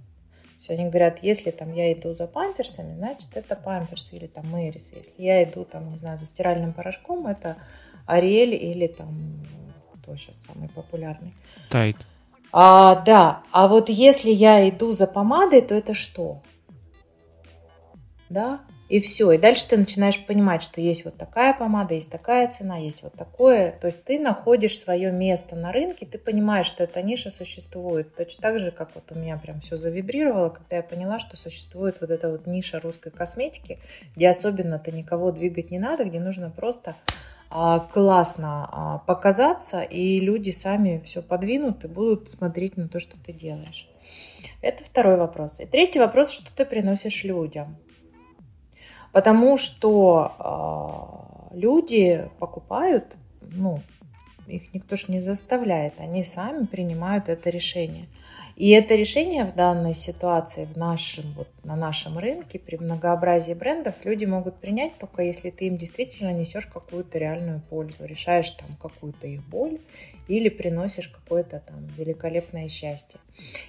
[0.64, 4.94] есть они говорят, если там я иду за памперсами, значит это памперсы или там Мэрис.
[4.96, 7.58] Если я иду там, не знаю, за стиральным порошком, это
[8.06, 9.46] Ариэль или там
[9.96, 11.34] кто сейчас самый популярный?
[11.70, 11.98] Тайт.
[12.52, 16.42] А, да, а вот если я иду за помадой, то это что?
[18.30, 18.62] Да,
[18.94, 19.32] и все.
[19.32, 23.14] И дальше ты начинаешь понимать, что есть вот такая помада, есть такая цена, есть вот
[23.14, 23.72] такое.
[23.82, 28.16] То есть ты находишь свое место на рынке, ты понимаешь, что эта ниша существует.
[28.16, 32.02] Точно так же, как вот у меня прям все завибрировало, когда я поняла, что существует
[32.02, 33.80] вот эта вот ниша русской косметики,
[34.16, 36.96] где особенно-то никого двигать не надо, где нужно просто
[37.50, 43.18] а, классно а, показаться, и люди сами все подвинут и будут смотреть на то, что
[43.20, 43.90] ты делаешь.
[44.62, 45.60] Это второй вопрос.
[45.60, 47.76] И третий вопрос, что ты приносишь людям.
[49.14, 53.82] Потому что э, люди покупают, ну,
[54.48, 58.08] их никто ж не заставляет, они сами принимают это решение.
[58.56, 63.96] И это решение в данной ситуации, в нашем, вот, на нашем рынке, при многообразии брендов,
[64.04, 69.28] люди могут принять только если ты им действительно несешь какую-то реальную пользу, решаешь там какую-то
[69.28, 69.80] их боль
[70.28, 73.20] или приносишь какое-то там великолепное счастье.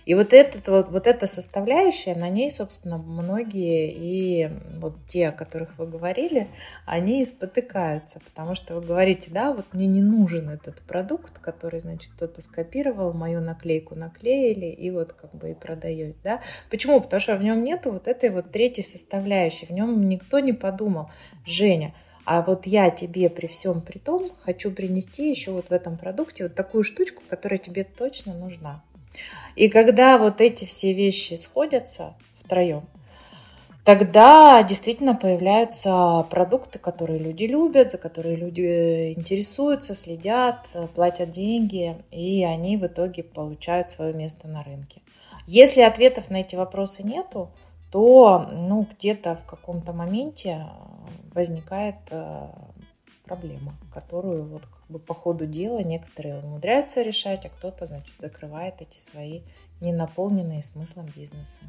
[0.07, 5.33] И вот, этот, вот, вот эта составляющая, на ней, собственно, многие и вот те, о
[5.33, 6.49] которых вы говорили,
[6.87, 12.13] они спотыкаются, потому что вы говорите, да, вот мне не нужен этот продукт, который, значит,
[12.13, 16.41] кто-то скопировал, мою наклейку наклеили и вот как бы и продаете, да.
[16.71, 17.01] Почему?
[17.01, 21.11] Потому что в нем нету вот этой вот третьей составляющей, в нем никто не подумал,
[21.45, 25.97] Женя, а вот я тебе при всем при том хочу принести еще вот в этом
[25.97, 28.83] продукте вот такую штучку, которая тебе точно нужна.
[29.57, 32.85] И когда вот эти все вещи сходятся втроем,
[33.85, 42.45] тогда действительно появляются продукты, которые люди любят, за которые люди интересуются, следят, платят деньги, и
[42.45, 45.03] они в итоге получают свое место на рынке.
[45.47, 47.51] Если ответов на эти вопросы нету,
[47.93, 50.67] то ну, где-то в каком-то моменте
[51.35, 52.49] возникает э,
[53.25, 58.81] проблема, которую вот как бы по ходу дела некоторые умудряются решать, а кто-то, значит, закрывает
[58.81, 59.41] эти свои
[59.81, 61.63] не наполненные смыслом бизнеса.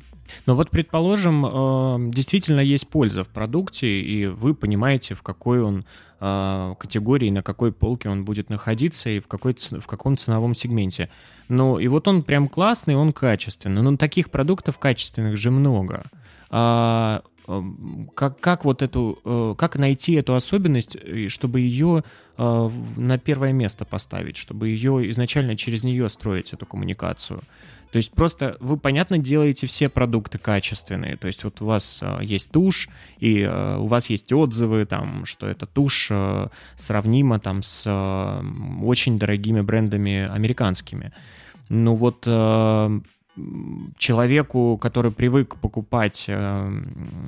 [0.45, 5.85] Но вот, предположим, э, действительно есть польза в продукте, и вы понимаете, в какой он
[6.19, 11.09] э, категории, на какой полке он будет находиться и в, какой, в каком ценовом сегменте.
[11.49, 13.81] Ну, и вот он прям классный, он качественный.
[13.81, 16.03] Но таких продуктов качественных же много.
[17.47, 17.63] А,
[18.15, 20.97] как, как вот эту, э, как найти эту особенность,
[21.29, 22.03] чтобы ее
[22.37, 27.41] э, на первое место поставить, чтобы ее изначально через нее строить эту коммуникацию.
[27.91, 31.17] То есть просто вы, понятно, делаете все продукты качественные.
[31.17, 35.47] То есть вот у вас э, есть тушь, и у вас есть отзывы, там, что
[35.47, 36.11] эта тушь
[36.75, 37.89] сравнима там с
[38.83, 41.13] очень дорогими брендами американскими.
[41.69, 42.27] Ну вот
[43.97, 46.83] человеку, который привык покупать э,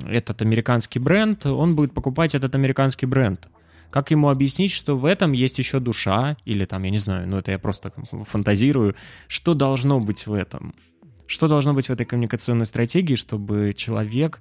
[0.08, 3.48] этот американский бренд, он будет покупать этот американский бренд.
[3.90, 7.38] Как ему объяснить, что в этом есть еще душа, или там, я не знаю, ну
[7.38, 7.92] это я просто
[8.26, 8.94] фантазирую,
[9.28, 10.74] что должно быть в этом?
[11.26, 14.40] Что должно быть в этой коммуникационной стратегии, чтобы человек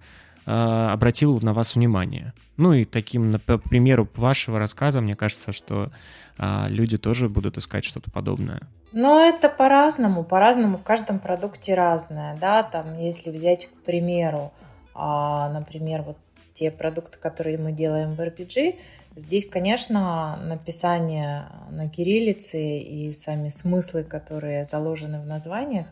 [0.52, 2.34] обратил на вас внимание?
[2.58, 5.92] Ну и таким, по примеру вашего рассказа, мне кажется, что
[6.38, 8.62] э, люди тоже будут искать что-то подобное.
[8.94, 14.54] Но это по-разному, по-разному в каждом продукте разное, да, там, если взять, к примеру,
[14.96, 16.18] а, например, вот
[16.54, 18.80] те продукты, которые мы делаем в RPG,
[19.16, 25.88] здесь, конечно, написание на кириллице и сами смыслы, которые заложены в названиях,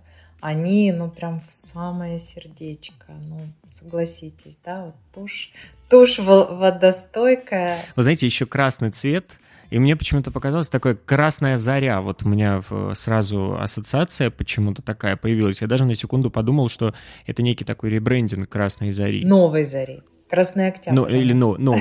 [0.46, 5.52] они, ну, прям в самое сердечко, ну, согласитесь, да, вот тушь,
[5.90, 7.80] тушь водостойкая.
[7.96, 9.40] Вы знаете, еще красный цвет,
[9.72, 12.00] и мне почему-то показалось такое красная заря.
[12.02, 12.62] Вот у меня
[12.94, 15.62] сразу ассоциация почему-то такая появилась.
[15.62, 16.94] Я даже на секунду подумал, что
[17.26, 19.26] это некий такой ребрендинг красной зари.
[19.26, 20.04] Новой зари.
[20.30, 20.96] Красный октябрь.
[20.96, 21.76] Ну, или ну, ну,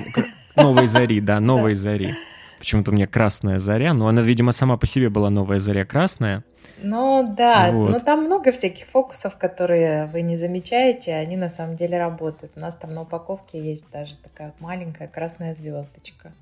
[0.57, 2.15] новой зари, да, новой зари.
[2.59, 6.45] Почему-то у меня красная заря, но она, видимо, сама по себе была новая заря красная.
[6.79, 7.91] Ну да, вот.
[7.91, 12.53] но там много всяких фокусов, которые вы не замечаете, они на самом деле работают.
[12.57, 16.33] У нас там на упаковке есть даже такая маленькая красная звездочка.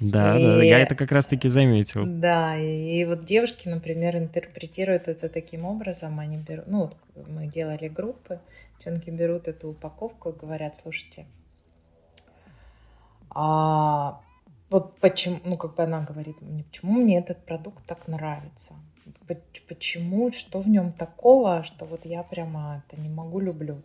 [0.00, 2.04] Да, и, да, я это как раз-таки заметил.
[2.06, 6.96] Да, и, и вот девушки, например, интерпретируют это таким образом, они берут, ну, вот
[7.28, 8.38] мы делали группы,
[8.78, 11.26] девчонки берут эту упаковку и говорят, слушайте,
[13.30, 14.20] а
[14.70, 18.74] вот почему, ну, как бы она говорит мне, почему мне этот продукт так нравится?
[19.68, 23.82] Почему, что в нем такого, что вот я прямо это не могу, люблю?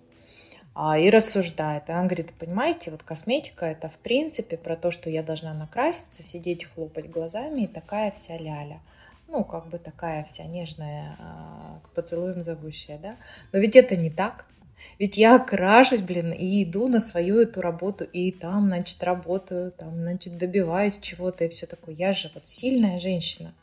[0.75, 1.89] А, и рассуждает.
[1.89, 6.65] Она говорит, понимаете, вот косметика это в принципе про то, что я должна накраситься, сидеть,
[6.65, 8.81] хлопать глазами и такая вся ляля.
[9.27, 13.17] Ну, как бы такая вся нежная, а, к поцелуям зовущая, да?
[13.51, 14.45] Но ведь это не так.
[14.99, 19.95] Ведь я крашусь, блин, и иду на свою эту работу, и там, значит, работаю, там,
[19.95, 21.95] значит, добиваюсь чего-то и все такое.
[21.95, 23.53] Я же вот сильная женщина.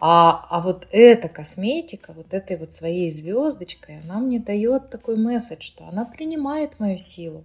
[0.00, 5.62] А, а вот эта косметика, вот этой вот своей звездочкой, она мне дает такой месседж,
[5.62, 7.44] что она принимает мою силу,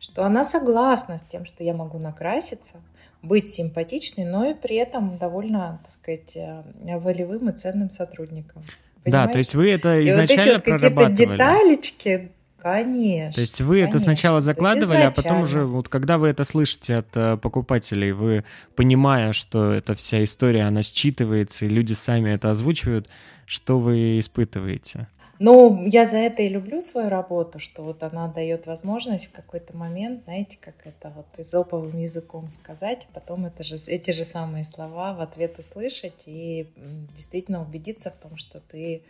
[0.00, 2.80] что она согласна с тем, что я могу накраситься,
[3.20, 6.62] быть симпатичной, но и при этом довольно, так сказать, э,
[6.98, 8.62] волевым и ценным сотрудником.
[9.02, 9.26] Понимаете?
[9.26, 12.32] Да, то есть вы это изначально и вот эти вот какие-то деталечки,
[12.64, 13.34] Конечно.
[13.34, 13.90] То есть вы конечно.
[13.90, 18.42] это сначала закладывали, а потом уже, вот когда вы это слышите от э, покупателей, вы,
[18.74, 23.10] понимая, что эта вся история, она считывается, и люди сами это озвучивают,
[23.44, 25.08] что вы испытываете?
[25.38, 29.76] Ну, я за это и люблю свою работу, что вот она дает возможность в какой-то
[29.76, 34.64] момент, знаете, как это вот изоповым языком сказать, а потом это же, эти же самые
[34.64, 36.70] слова в ответ услышать и
[37.14, 39.02] действительно убедиться в том, что ты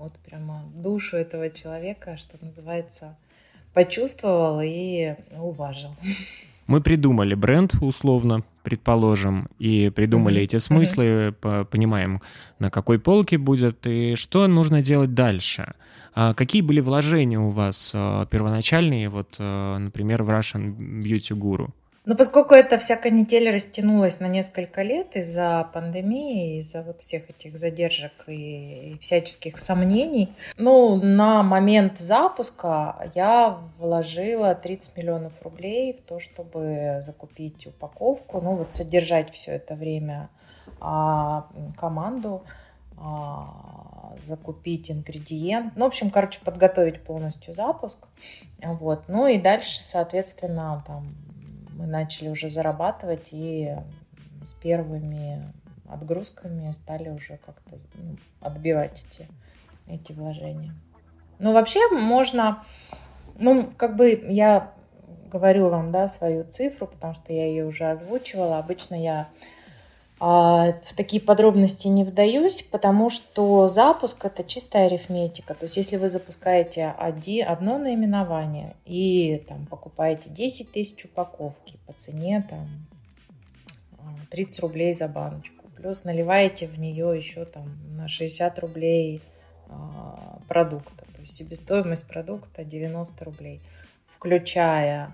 [0.00, 3.16] вот прямо душу этого человека, что называется,
[3.74, 5.94] почувствовал и уважил.
[6.66, 10.44] Мы придумали бренд, условно, предположим, и придумали mm-hmm.
[10.44, 11.64] эти смыслы, mm-hmm.
[11.64, 12.22] понимаем,
[12.60, 15.74] на какой полке будет и что нужно делать дальше.
[16.14, 21.70] А какие были вложения у вас а, первоначальные, вот, а, например, в Russian Beauty Guru?
[22.10, 27.56] Но поскольку эта вся канитель растянулась на несколько лет из-за пандемии, из-за вот всех этих
[27.56, 36.18] задержек и всяческих сомнений, ну, на момент запуска я вложила 30 миллионов рублей в то,
[36.18, 40.30] чтобы закупить упаковку, ну, вот содержать все это время
[40.80, 41.46] а,
[41.76, 42.42] команду,
[42.98, 45.74] а, закупить ингредиент.
[45.76, 47.98] Ну, в общем, короче, подготовить полностью запуск.
[48.64, 49.04] Вот.
[49.06, 51.14] Ну и дальше, соответственно, там
[51.80, 53.74] мы начали уже зарабатывать и
[54.44, 55.50] с первыми
[55.88, 59.26] отгрузками стали уже как-то ну, отбивать эти,
[59.86, 60.74] эти вложения.
[61.38, 62.62] Ну, вообще можно,
[63.38, 64.74] ну, как бы я
[65.32, 68.58] говорю вам, да, свою цифру, потому что я ее уже озвучивала.
[68.58, 69.28] Обычно я
[70.20, 75.54] в такие подробности не вдаюсь, потому что запуск это чистая арифметика.
[75.54, 82.46] То есть если вы запускаете одно наименование и там, покупаете 10 тысяч упаковки по цене
[82.50, 82.68] там,
[84.30, 89.22] 30 рублей за баночку, плюс наливаете в нее еще там, на 60 рублей
[89.68, 93.62] а, продукта, то есть себестоимость продукта 90 рублей,
[94.06, 95.12] включая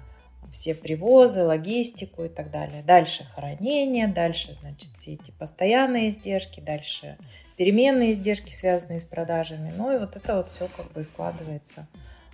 [0.56, 2.82] все привозы, логистику и так далее.
[2.82, 7.18] Дальше хранение, дальше, значит, все эти постоянные издержки, дальше
[7.58, 9.70] переменные издержки, связанные с продажами.
[9.76, 11.86] Ну и вот это вот все как бы складывается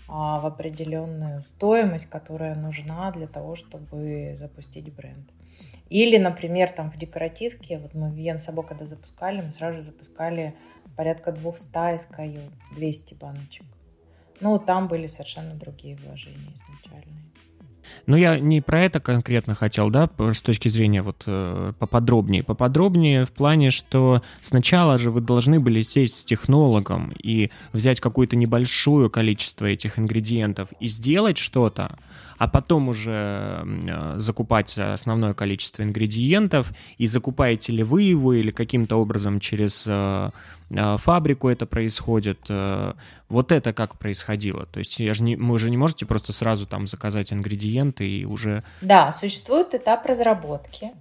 [0.07, 5.29] а, в определенную стоимость, которая нужна для того, чтобы запустить бренд.
[5.91, 10.55] Или, например, там в декоративке, вот мы Вен Сабо когда запускали, мы сразу запускали
[10.97, 13.67] порядка 200 SKU, 200 баночек.
[14.39, 17.22] Ну, там были совершенно другие вложения изначальные.
[18.07, 22.43] Но я не про это конкретно хотел, да, с точки зрения вот э, поподробнее.
[22.43, 28.37] Поподробнее в плане, что сначала же вы должны были сесть с технологом и взять какое-то
[28.37, 31.99] небольшое количество этих ингредиентов и сделать что-то,
[32.39, 38.97] а потом уже э, закупать основное количество ингредиентов, и закупаете ли вы его или каким-то
[38.97, 40.31] образом через э,
[40.71, 42.49] э, фабрику это происходит.
[43.29, 44.67] Вот это как происходило?
[44.67, 48.25] То есть я же не, вы же не можете просто сразу там заказать ингредиенты и
[48.25, 48.63] уже...
[48.81, 50.93] Да, существует этап разработки.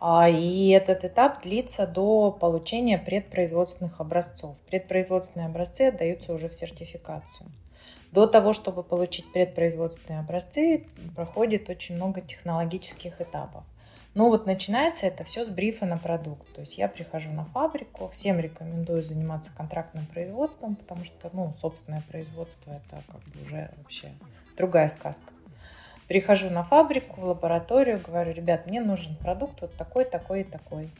[0.00, 4.56] А, и этот этап длится до получения предпроизводственных образцов.
[4.68, 7.50] Предпроизводственные образцы отдаются уже в сертификацию.
[8.12, 13.64] До того, чтобы получить предпроизводственные образцы, проходит очень много технологических этапов.
[14.14, 16.52] Ну вот начинается это все с брифа на продукт.
[16.54, 22.02] То есть я прихожу на фабрику, всем рекомендую заниматься контрактным производством, потому что, ну, собственное
[22.08, 24.10] производство это как бы уже вообще
[24.56, 25.32] другая сказка.
[26.08, 30.90] Прихожу на фабрику, в лабораторию, говорю, ребят, мне нужен продукт вот такой, такой и такой.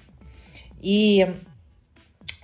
[0.81, 1.35] И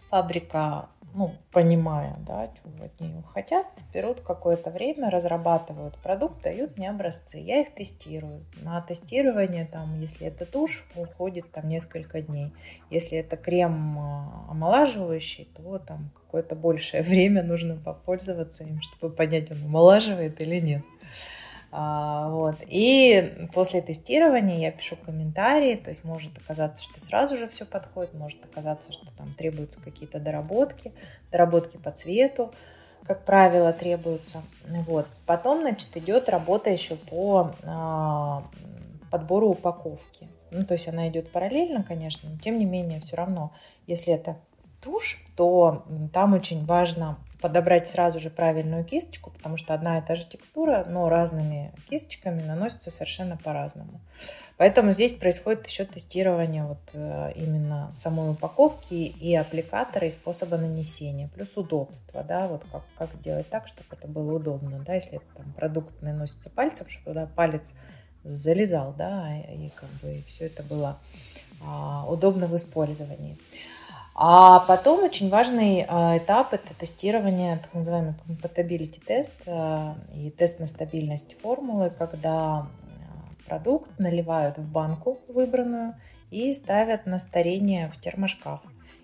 [0.09, 6.91] фабрика ну, понимая, да, что от нее хотят, берут какое-то время, разрабатывают продукт, дают мне
[6.91, 7.39] образцы.
[7.39, 8.45] Я их тестирую.
[8.61, 12.53] На тестирование, там, если это тушь, уходит там несколько дней.
[12.91, 19.53] Если это крем а, омолаживающий, то там какое-то большее время нужно попользоваться им, чтобы понять,
[19.53, 20.83] он омолаживает или нет.
[21.77, 22.55] А, вот.
[22.69, 28.15] И после тестирования я пишу комментарии, то есть может оказаться, что сразу же все подходит,
[28.15, 30.93] может оказаться, что там требуются какие-то доработки,
[31.33, 32.55] доработки по цвету,
[33.05, 34.43] как правило, требуются.
[34.69, 35.09] Вот.
[35.27, 38.45] Потом, значит, идет работа еще по а,
[39.11, 40.29] подбору упаковки.
[40.53, 43.51] Ну, то есть она идет параллельно, конечно, но тем не менее все равно,
[43.89, 44.37] если это
[44.81, 50.15] тушь, то там очень важно подобрать сразу же правильную кисточку, потому что одна и та
[50.15, 54.01] же текстура, но разными кисточками наносится совершенно по-разному.
[54.57, 61.29] Поэтому здесь происходит еще тестирование вот э, именно самой упаковки и аппликатора, и способа нанесения,
[61.29, 65.53] плюс удобство, да, вот как, как сделать так, чтобы это было удобно, да, если там
[65.53, 67.75] продукт наносится пальцем, чтобы туда палец
[68.25, 70.99] залезал, да, и как бы все это было
[71.61, 73.37] а, удобно в использовании.
[74.15, 80.61] А потом очень важный а, этап– это тестирование, так называемый compatibility тест а, и тест
[80.61, 82.67] на стабильность формулы, когда а,
[83.49, 85.97] продукт наливают в банку выбранную
[86.31, 88.61] и ставят на старение в термошкаф.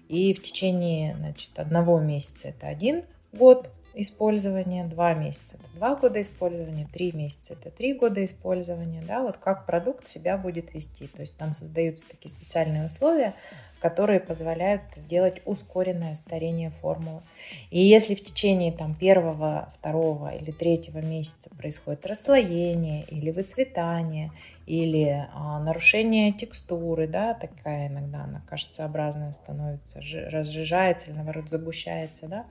[0.09, 3.03] И в течение значит, одного месяца это один
[3.33, 9.23] год использования, два месяца это два года использования, три месяца это три года использования, да,
[9.23, 11.07] вот как продукт себя будет вести.
[11.07, 13.35] То есть там создаются такие специальные условия,
[13.81, 17.23] которые позволяют сделать ускоренное старение формулы.
[17.71, 24.33] И если в течение там, первого, второго или третьего месяца происходит расслоение или выцветание,
[24.67, 32.47] или а, нарушение текстуры, да, такая иногда она кашицеобразная становится, разжижается или наоборот загущается, да,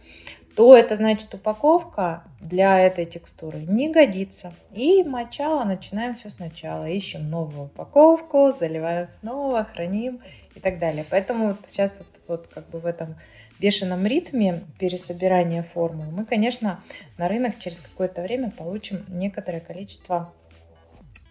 [0.59, 4.53] то это значит упаковка для этой текстуры не годится.
[4.73, 6.83] И мочало начинаем все сначала.
[6.83, 10.19] Ищем новую упаковку, заливаем снова, храним
[10.55, 11.05] и так далее.
[11.09, 13.15] Поэтому вот сейчас вот, вот как бы в этом
[13.57, 16.83] бешеном ритме пересобирания формул мы, конечно,
[17.17, 20.33] на рынок через какое-то время получим некоторое количество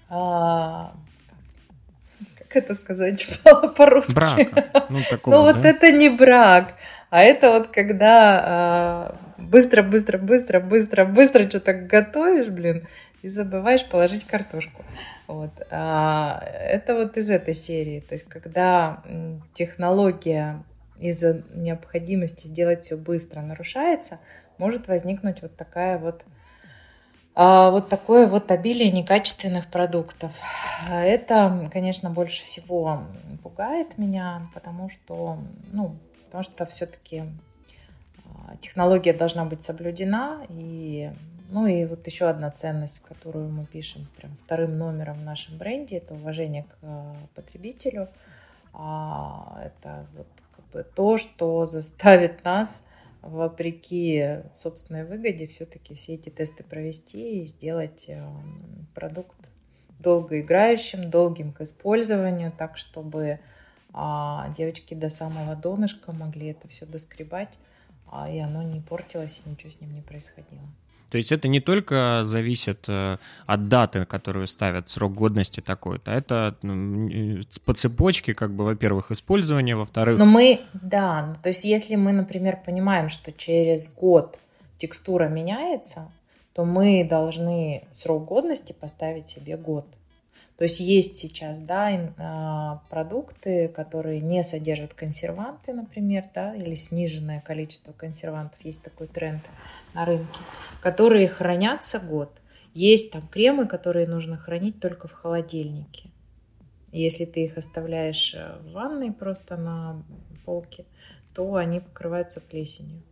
[0.09, 0.95] а,
[2.49, 3.29] как это сказать
[3.77, 4.49] по-русски?
[4.89, 6.77] Ну, такого, ну вот это не брак,
[7.11, 12.87] а это вот когда а, быстро, быстро, быстро, быстро, быстро что-то готовишь, блин,
[13.23, 14.85] и забываешь положить картошку.
[15.27, 15.51] Вот.
[15.71, 18.01] А, это вот из этой серии.
[18.01, 19.03] То есть, когда
[19.55, 20.63] технология
[20.99, 24.19] из-за необходимости сделать все быстро нарушается,
[24.59, 26.25] может возникнуть вот такая вот
[27.41, 30.41] а, вот такое вот обилие некачественных продуктов.
[30.91, 33.05] Это, конечно, больше всего
[33.45, 35.39] пугает меня, потому что,
[35.71, 35.97] ну,
[36.29, 37.25] потому что все-таки
[38.25, 41.11] а, технология должна быть соблюдена, и
[41.51, 45.97] ну и вот еще одна ценность, которую мы пишем прям вторым номером в нашем бренде,
[45.97, 48.09] это уважение к э, потребителю.
[48.75, 52.83] А, это вот как бы то, что заставит нас
[53.23, 58.11] вопреки собственной выгоде все-таки все эти тесты провести и сделать
[58.95, 59.51] продукт
[59.99, 63.41] долгоиграющим, долгим к использованию, так чтобы
[64.01, 67.59] а, девочки до самого донышка могли это все доскребать,
[68.13, 70.63] а, и оно не портилось, и ничего с ним не происходило.
[71.11, 76.57] То есть это не только зависит э, от даты, которую ставят, срок годности такой-то, это
[76.63, 80.19] ну, по цепочке, как бы, во-первых, использование, во-вторых...
[80.19, 84.39] Но мы, да, ну, то есть если мы, например, понимаем, что через год
[84.77, 86.13] текстура меняется,
[86.53, 89.87] то мы должны срок годности поставить себе год.
[90.59, 91.89] То есть есть сейчас да,
[92.19, 99.43] а, продукты, которые не содержат консерванты, например, да, или сниженное количество консервантов, есть такой тренд
[99.95, 100.41] на рынке,
[100.83, 102.33] которые хранятся год.
[102.75, 106.11] Есть там кремы, которые нужно хранить только в холодильнике.
[106.91, 110.03] Если ты их оставляешь э, в ванной просто на
[110.45, 110.87] полке,
[111.35, 113.03] то они покрываются плесенью.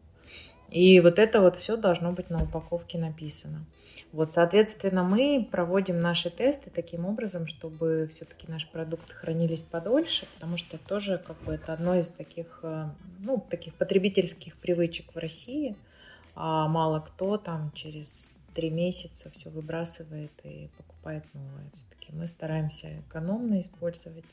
[0.68, 3.66] И вот это вот все должно быть на упаковке написано.
[4.12, 10.56] Вот, соответственно, мы проводим наши тесты таким образом, чтобы все-таки наши продукты хранились подольше, потому
[10.56, 12.88] что тоже как бы это одно из таких, э,
[13.18, 15.76] ну, таких потребительских привычек в России.
[16.34, 21.70] А мало кто там через три месяца все выбрасывает и покупает новое.
[21.74, 24.24] Все-таки мы стараемся экономно использовать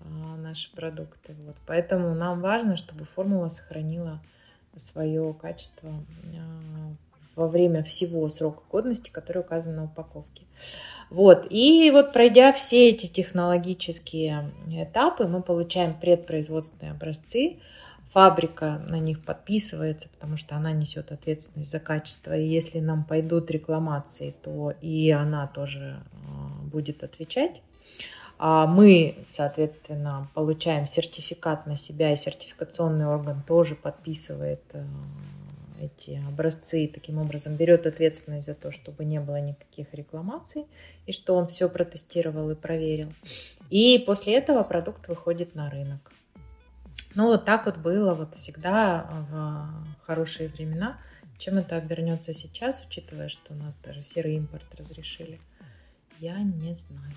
[0.00, 1.34] а, наши продукты.
[1.44, 1.56] Вот.
[1.66, 4.20] Поэтому нам важно, чтобы формула сохранила
[4.76, 6.92] свое качество а,
[7.36, 10.44] во время всего срока годности, который указан на упаковке.
[11.10, 11.46] Вот.
[11.50, 17.58] И вот пройдя все эти технологические этапы, мы получаем предпроизводственные образцы.
[18.10, 22.36] Фабрика на них подписывается, потому что она несет ответственность за качество.
[22.36, 27.62] И если нам пойдут рекламации, то и она тоже а, будет отвечать.
[28.38, 34.84] А мы, соответственно, получаем сертификат на себя, и сертификационный орган тоже подписывает э,
[35.80, 40.66] эти образцы и таким образом берет ответственность за то, чтобы не было никаких рекламаций
[41.06, 43.12] и что он все протестировал и проверил.
[43.70, 46.12] И после этого продукт выходит на рынок.
[47.14, 50.98] Ну, вот так вот было вот всегда в хорошие времена.
[51.38, 55.40] Чем это обернется сейчас, учитывая, что у нас даже серый импорт разрешили–
[56.20, 57.12] я не знаю.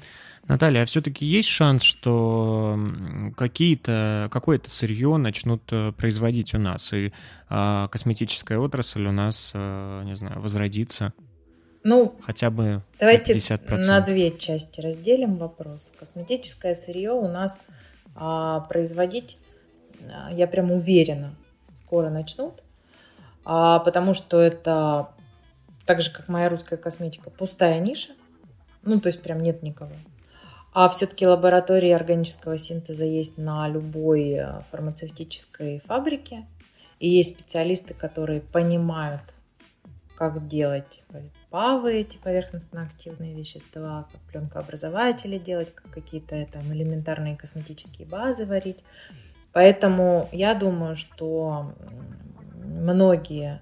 [0.48, 2.80] Наталья, а все-таки есть шанс, что
[3.38, 7.14] какие-то, какое-то сырье начнут э, производить у нас, и
[7.50, 11.14] а, косметическая отрасль у нас, а, не знаю, возродится?
[11.84, 13.78] Ну, хотя бы давайте 50%.
[13.86, 15.94] на две части разделим вопрос.
[15.98, 17.62] Косметическое сырье у нас
[18.16, 19.40] а, производить,
[20.12, 21.36] а, я прям уверена,
[21.78, 22.64] скоро начнут,
[23.46, 25.10] а, потому что это
[25.86, 28.14] так же, как моя русская косметика, пустая ниша.
[28.90, 29.92] Ну, то есть прям нет никого.
[30.74, 36.48] А все-таки лаборатории органического синтеза есть на любой э, фармацевтической фабрике.
[37.00, 39.22] И есть специалисты, которые понимают,
[40.16, 41.04] как делать
[41.52, 48.84] павы, эти поверхностно-активные вещества, как пленкообразователи делать, как какие-то там элементарные косметические базы варить.
[49.54, 51.74] Поэтому я думаю, что
[52.66, 53.62] многие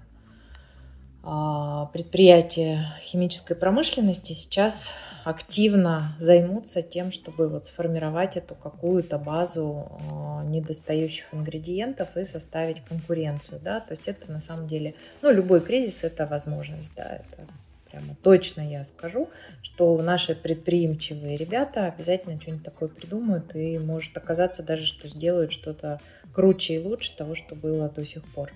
[1.92, 4.94] предприятия химической промышленности сейчас
[5.24, 13.60] активно займутся тем, чтобы вот сформировать эту какую-то базу а, недостающих ингредиентов и составить конкуренцию,
[13.62, 17.46] да, то есть это на самом деле, ну, любой кризис– это возможность, да, это
[17.90, 19.28] прямо точно я скажу,
[19.62, 26.00] что наши предприимчивые ребята обязательно что-нибудь такое придумают и может оказаться даже, что сделают что-то
[26.32, 28.52] круче и лучше того, что было до сих пор.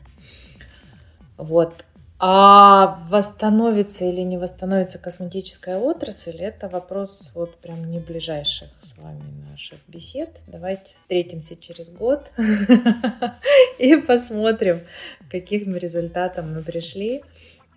[1.37, 1.85] Вот.
[2.25, 9.25] А восстановится или не восстановится косметическая отрасль, это вопрос вот прям не ближайших с вами
[9.51, 10.41] наших бесед.
[10.47, 12.31] Давайте встретимся через год
[13.81, 14.83] и посмотрим,
[15.27, 17.25] к каким результатам мы пришли.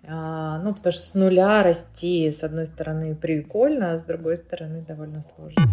[0.06, 4.80] А, ну, потому что с нуля расти, с одной стороны, прикольно, а с другой стороны,
[4.80, 5.64] довольно сложно.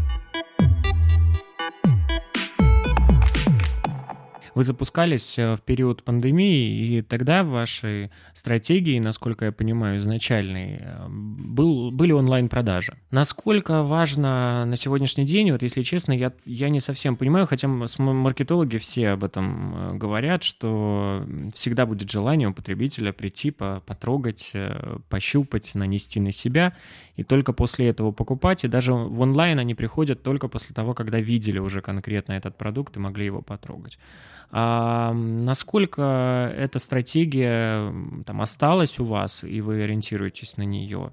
[4.55, 10.79] Вы запускались э, в период пандемии, и тогда в вашей стратегии, насколько я понимаю, изначальной,
[10.79, 12.97] э, был, были онлайн-продажи.
[13.09, 18.77] Насколько важно на сегодняшний день, вот если честно, я, я не совсем понимаю, хотя маркетологи
[18.77, 24.53] все об этом э, говорят, что всегда будет желание у потребителя прийти, потрогать,
[25.09, 26.73] пощупать, нанести на себя,
[27.15, 28.63] и только после этого покупать.
[28.63, 32.97] И даже в онлайн они приходят только после того, когда видели уже конкретно этот продукт
[32.97, 33.99] и могли его потрогать.
[34.51, 37.93] А насколько эта стратегия
[38.25, 41.11] там осталась у вас, и вы ориентируетесь на нее?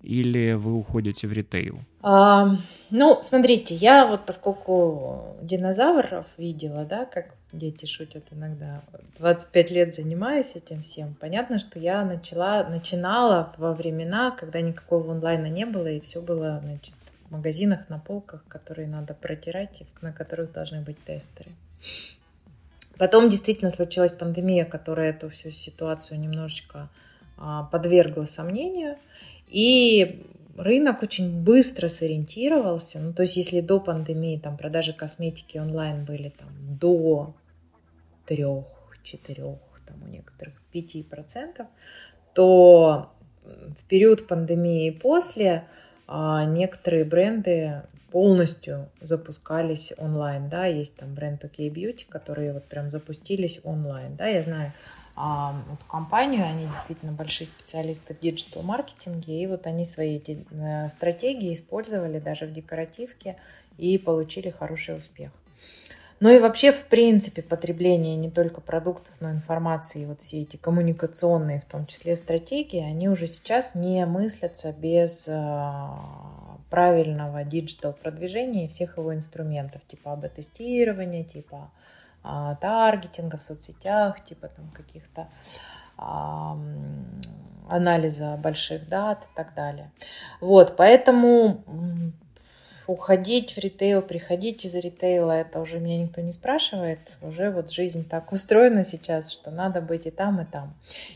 [0.00, 1.80] Или вы уходите в ритейл?
[2.00, 2.56] А,
[2.88, 8.82] ну, смотрите, я вот поскольку динозавров видела, да, как дети шутят иногда,
[9.18, 15.46] 25 лет занимаюсь этим всем, понятно, что я начала, начинала во времена, когда никакого онлайна
[15.46, 16.94] не было, и все было, значит,
[17.28, 21.50] в магазинах, на полках, которые надо протирать, и на которых должны быть тестеры.
[22.98, 26.90] Потом действительно случилась пандемия, которая эту всю ситуацию немножечко
[27.38, 28.98] а, подвергла сомнению.
[29.48, 30.26] И
[30.56, 32.98] рынок очень быстро сориентировался.
[32.98, 36.48] Ну, то есть, если до пандемии там продажи косметики онлайн были там
[36.78, 37.34] до
[38.26, 41.66] 3-4, там у некоторых 5%,
[42.34, 43.12] то
[43.44, 45.64] в период пандемии и после
[46.06, 52.90] а, некоторые бренды полностью запускались онлайн, да, есть там бренд OK Beauty, которые вот прям
[52.90, 54.72] запустились онлайн, да, я знаю
[55.22, 61.52] а, эту компанию, они действительно большие специалисты в диджитал-маркетинге, и вот они свои э, стратегии
[61.52, 63.36] использовали даже в декоративке
[63.76, 65.30] и получили хороший успех.
[66.20, 70.56] Ну и вообще, в принципе, потребление не только продуктов, но и информации, вот все эти
[70.56, 78.64] коммуникационные, в том числе стратегии, они уже сейчас не мыслятся без а, правильного digital продвижения
[78.64, 81.70] и всех его инструментов, типа A/B-тестирования, типа
[82.22, 85.28] а, таргетинга в соцсетях, типа там каких-то
[85.96, 86.56] а,
[87.68, 89.90] анализа больших дат и так далее.
[90.40, 91.62] Вот, поэтому
[92.90, 96.98] уходить в ритейл, приходить из ритейла, это уже меня никто не спрашивает.
[97.22, 100.74] Уже вот жизнь так устроена сейчас, что надо быть и там, и там.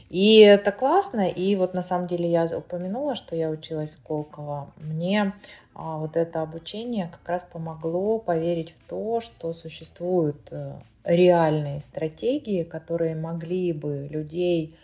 [0.09, 1.29] И это классно.
[1.29, 4.73] И вот на самом деле я упомянула, что я училась в Сколково.
[4.77, 5.33] Мне
[5.75, 12.63] а, вот это обучение как раз помогло поверить в то, что существуют э, реальные стратегии,
[12.63, 14.77] которые могли бы людей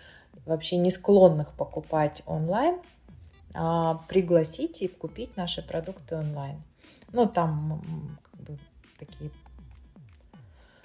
[0.47, 2.81] вообще не склонных покупать онлайн,
[3.55, 6.61] а пригласить и купить наши продукты онлайн.
[7.13, 8.59] Ну, там как бы
[8.99, 9.31] такие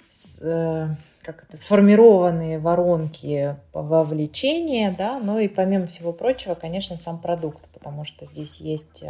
[0.08, 7.20] с, э, как это, сформированные воронки вовлечения, да, ну и помимо всего прочего, конечно, сам
[7.20, 9.04] продукт, потому что здесь есть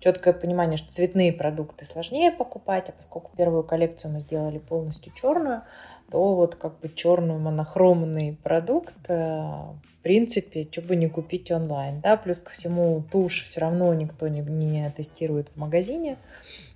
[0.00, 5.62] четкое понимание, что цветные продукты сложнее покупать, а поскольку первую коллекцию мы сделали полностью черную,
[6.10, 12.00] то вот как бы черный монохромный продукт, э, в принципе, что бы не купить онлайн,
[12.00, 16.16] да, плюс ко всему тушь все равно никто не, не тестирует в магазине,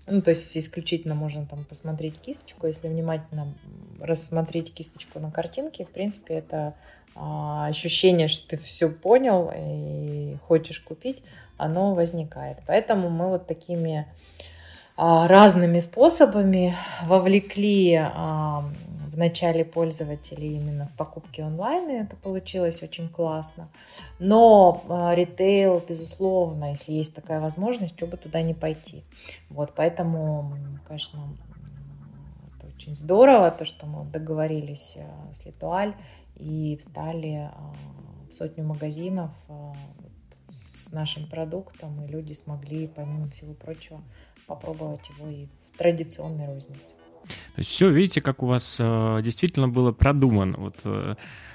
[0.06, 3.54] ну, то есть исключительно можно там посмотреть кисточку, если внимательно
[4.00, 6.74] рассмотреть кисточку на картинке, в принципе, это
[7.14, 11.22] а, ощущение, что ты все понял и хочешь купить,
[11.56, 12.58] оно возникает.
[12.66, 14.06] Поэтому мы вот такими
[14.96, 16.76] а, разными способами
[17.06, 18.62] вовлекли а,
[19.12, 23.68] в начале пользователей именно в покупки онлайн, и это получилось очень классно.
[24.20, 29.02] Но а, ритейл, безусловно, если есть такая возможность, что бы туда не пойти.
[29.50, 31.20] Вот, поэтому, конечно,
[32.56, 34.98] это очень здорово, то, что мы договорились
[35.32, 35.94] с Литуаль
[36.36, 37.50] и встали
[38.28, 39.30] в сотню магазинов
[40.64, 44.02] с нашим продуктом, и люди смогли, помимо всего прочего,
[44.46, 46.96] попробовать его и в традиционной рознице.
[47.24, 50.56] То есть все, видите, как у вас э, действительно было продумано.
[50.58, 51.14] Вот, э,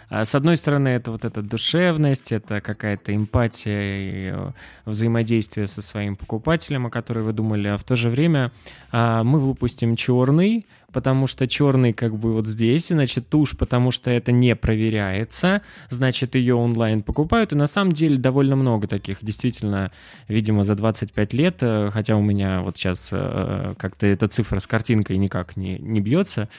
[0.10, 4.52] а с одной стороны, это вот эта душевность, это какая-то эмпатия и э,
[4.86, 8.52] взаимодействие со своим покупателем, о которой вы думали, а в то же время
[8.92, 14.10] э, мы выпустим черный, потому что черный как бы вот здесь, значит тушь, потому что
[14.12, 19.92] это не проверяется, значит ее онлайн покупают, и на самом деле довольно много таких, действительно,
[20.28, 24.68] видимо, за 25 лет, э, хотя у меня вот сейчас э, как-то эта цифра с
[24.68, 26.50] картинкой никак не, не бьется,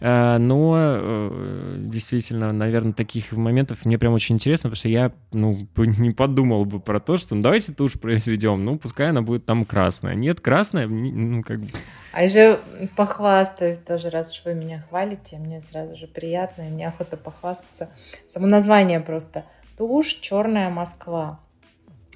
[0.00, 1.32] э, но
[1.78, 6.80] действительно, наверное, таких моментов мне прям очень интересно, потому что я, ну, не подумал бы
[6.80, 10.14] про то, что ну, давайте тушь произведем, ну, пускай она будет там красная.
[10.14, 11.68] Нет, красная, ну, как бы...
[12.12, 12.58] А еще
[12.96, 17.90] похвастаюсь тоже, раз уж вы меня хвалите, мне сразу же приятно, и мне охота похвастаться.
[18.28, 19.44] Само название просто
[19.76, 21.40] «Тушь черная Москва».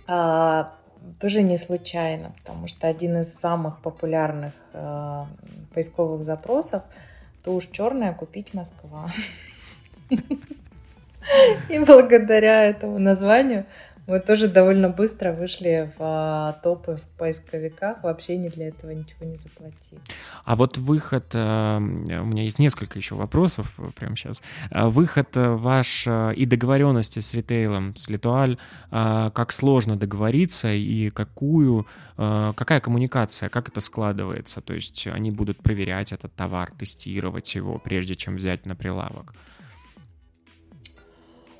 [0.06, 0.74] А,
[1.20, 5.26] тоже не случайно, потому что один из самых популярных а,
[5.74, 6.82] поисковых запросов
[7.44, 9.10] «Тушь черная купить Москва».
[11.68, 13.64] И благодаря этому названию
[14.06, 19.26] мы тоже довольно быстро вышли в а, топы в поисковиках, вообще не для этого ничего
[19.26, 20.00] не заплатили.
[20.44, 24.42] А вот выход, э, у меня есть несколько еще вопросов прямо сейчас.
[24.70, 28.58] А выход э, ваш э, и договоренности с ритейлом, с Литуаль,
[28.90, 31.86] как сложно договориться и какую,
[32.16, 34.60] какая коммуникация, как это складывается?
[34.60, 39.34] То есть они будут проверять этот товар, тестировать его, прежде чем взять на прилавок?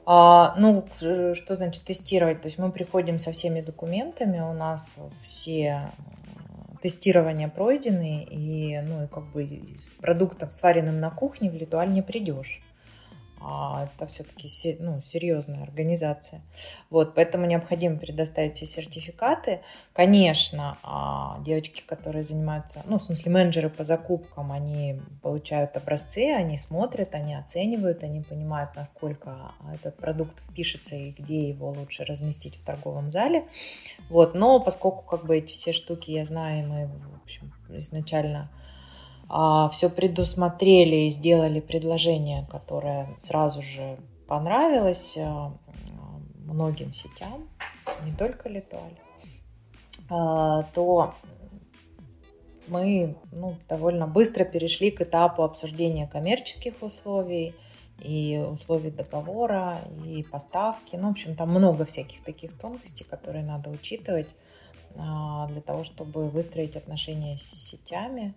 [0.05, 2.41] А, ну, что значит тестировать?
[2.43, 9.05] То есть мы приходим со всеми документами, у нас все э, тестирования пройдены, и, ну,
[9.05, 12.61] и как бы с продуктом, сваренным на кухне, в Литуаль не придешь
[13.45, 16.43] а это все-таки ну, серьезная организация.
[16.91, 19.61] Вот, поэтому необходимо предоставить все сертификаты.
[19.93, 26.59] Конечно, а, девочки, которые занимаются, ну, в смысле, менеджеры по закупкам, они получают образцы, они
[26.59, 32.65] смотрят, они оценивают, они понимают, насколько этот продукт впишется и где его лучше разместить в
[32.65, 33.45] торговом зале.
[34.09, 38.51] Вот, но поскольку как бы эти все штуки я знаю, мы, в общем, изначально
[39.73, 43.97] все предусмотрели и сделали предложение, которое сразу же
[44.33, 45.53] понравилось а,
[46.37, 47.49] многим сетям,
[48.05, 48.99] не только Литуаль,
[50.09, 51.15] а, то
[52.67, 57.55] мы ну, довольно быстро перешли к этапу обсуждения коммерческих условий
[58.03, 60.97] и условий договора, и поставки.
[60.97, 64.29] Ну, в общем, там много всяких таких тонкостей, которые надо учитывать
[64.95, 68.35] для того, чтобы выстроить отношения с сетями.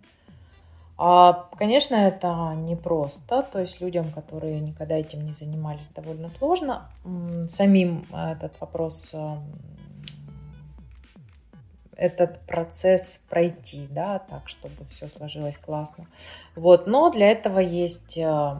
[0.97, 6.89] А, конечно, это непросто, то есть людям, которые никогда этим не занимались, довольно сложно.
[7.47, 9.13] Самим этот вопрос
[11.97, 16.07] этот процесс пройти, да, так, чтобы все сложилось классно.
[16.55, 18.57] Вот, но для этого есть э,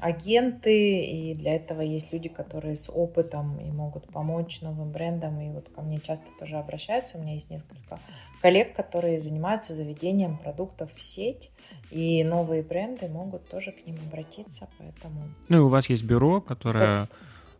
[0.00, 5.50] агенты, и для этого есть люди, которые с опытом и могут помочь новым брендам, и
[5.50, 8.00] вот ко мне часто тоже обращаются, у меня есть несколько
[8.40, 11.50] коллег, которые занимаются заведением продуктов в сеть,
[11.90, 15.22] и новые бренды могут тоже к ним обратиться, поэтому...
[15.48, 17.06] Ну и у вас есть бюро, которое...
[17.06, 17.10] Так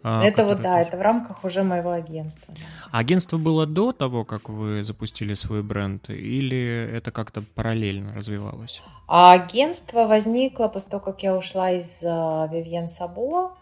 [0.03, 2.55] а, это вот, да, это в рамках уже моего агентства.
[2.55, 2.89] Да.
[2.93, 8.81] А агентство было до того, как вы запустили свой бренд, или это как-то параллельно развивалось?
[9.09, 13.57] А агентство возникло после того, как я ушла из Вивьен uh, Сабо.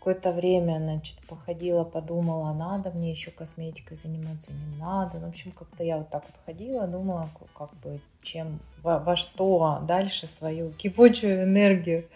[0.00, 5.18] Какое-то время, значит, походила, подумала, надо мне еще косметикой заниматься, не надо.
[5.18, 9.14] Ну, в общем, как-то я вот так вот ходила, думала, как бы, чем, во, во
[9.14, 12.08] что дальше свою кипучую энергию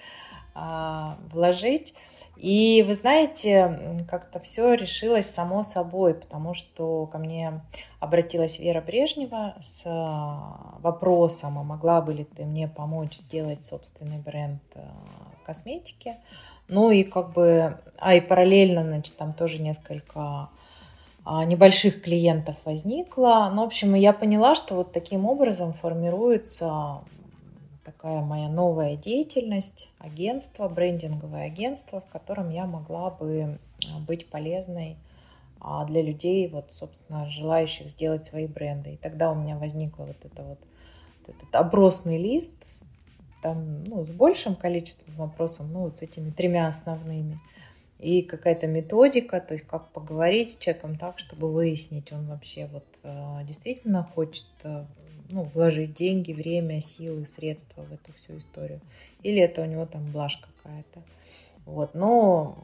[0.55, 1.93] а, вложить.
[2.37, 7.61] И вы знаете, как-то все решилось само собой, потому что ко мне
[8.01, 14.19] обратилась Вера Брежнева с а, вопросом, а могла бы ли ты мне помочь сделать собственный
[14.19, 14.89] бренд а,
[15.45, 16.17] косметики.
[16.69, 20.49] Ну и как бы, а и параллельно, значит, там тоже несколько
[21.25, 23.51] а, небольших клиентов возникло.
[23.53, 27.01] Ну, в общем, я поняла, что вот таким образом формируется
[27.85, 34.97] такая моя новая деятельность, агентство, брендинговое агентство, в котором я могла бы а, быть полезной
[35.61, 38.95] а, для людей, вот, собственно, желающих сделать свои бренды.
[38.95, 40.59] И тогда у меня возникло вот это вот,
[41.27, 42.85] этот опросный лист с,
[43.45, 47.39] там, ну, с большим количеством вопросов, ну, вот с этими тремя основными.
[47.99, 52.87] И какая-то методика, то есть как поговорить с человеком так, чтобы выяснить, он вообще вот
[53.03, 54.47] а, действительно хочет
[55.29, 58.81] ну, вложить деньги, время, силы, средства в эту всю историю.
[59.23, 61.03] Или это у него там блажь какая-то.
[61.67, 62.57] Вот, но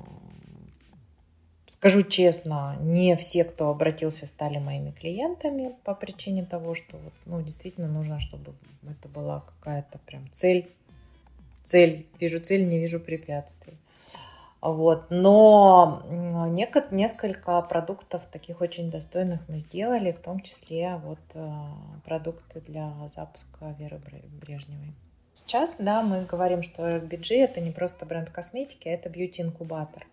[1.71, 7.41] скажу честно, не все, кто обратился, стали моими клиентами по причине того, что вот, ну,
[7.41, 8.53] действительно нужно, чтобы
[8.83, 10.69] это была какая-то прям цель.
[11.65, 12.07] Цель.
[12.19, 13.79] Вижу цель, не вижу препятствий.
[14.61, 15.07] Вот.
[15.11, 16.03] Но
[16.91, 21.51] несколько продуктов таких очень достойных мы сделали, в том числе вот э,
[22.05, 24.01] продукты для запуска Веры
[24.43, 24.93] Брежневой.
[25.33, 30.07] Сейчас, да, мы говорим, что BG это не просто бренд косметики, а это бьюти-инкубатор.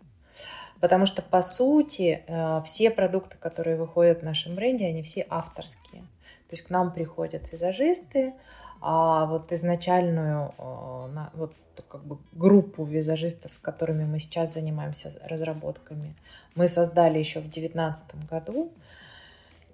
[0.80, 6.02] Потому что, по сути, э, все продукты, которые выходят в нашем бренде, они все авторские.
[6.02, 8.34] То есть к нам приходят визажисты,
[8.80, 11.54] а вот изначальную э, вот
[11.90, 16.16] как бы группу визажистов, с которыми мы сейчас занимаемся разработками,
[16.56, 18.72] мы создали еще в 2019 году.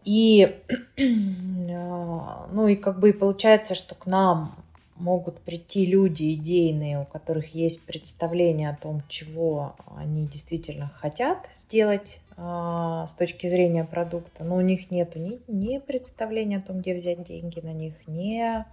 [0.03, 0.61] И,
[0.97, 4.62] ну и как бы и получается, что к нам
[5.03, 12.19] могут прийти люди идейные, у которых есть представление о том, чего они действительно хотят сделать
[12.37, 16.95] э, с точки зрения продукта, но у них нет ни, ни представления о том, где
[16.95, 18.65] взять деньги на них, ни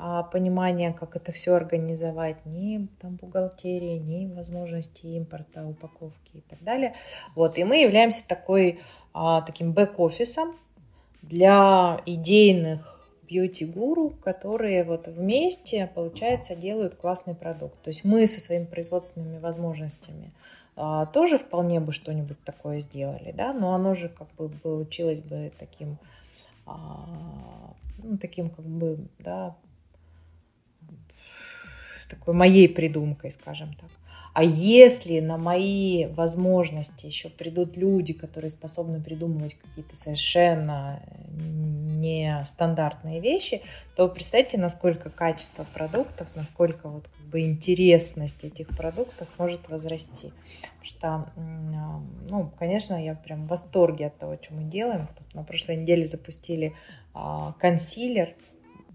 [0.00, 6.62] а, понимания, как это все организовать, ни там бухгалтерии, ни возможности импорта, упаковки и так
[6.62, 6.94] далее.
[7.34, 8.80] Вот, и мы являемся такой,
[9.12, 10.54] а, таким бэк-офисом
[11.22, 12.97] для идейных
[13.28, 17.80] бьюти-гуру, которые вот вместе, получается, делают классный продукт.
[17.82, 20.32] То есть мы со своими производственными возможностями
[20.76, 25.52] а, тоже вполне бы что-нибудь такое сделали, да, но оно же как бы получилось бы
[25.58, 25.98] таким,
[26.66, 29.56] а, ну, таким как бы, да,
[32.08, 33.90] такой моей придумкой, скажем так.
[34.34, 43.62] А если на мои возможности еще придут люди, которые способны придумывать какие-то совершенно нестандартные вещи,
[43.96, 50.32] то представьте, насколько качество продуктов, насколько вот как бы интересность этих продуктов может возрасти.
[50.78, 51.32] Потому что,
[52.28, 55.08] ну, конечно, я прям в восторге от того, что мы делаем.
[55.18, 56.74] Тут на прошлой неделе запустили
[57.12, 58.34] а, консилер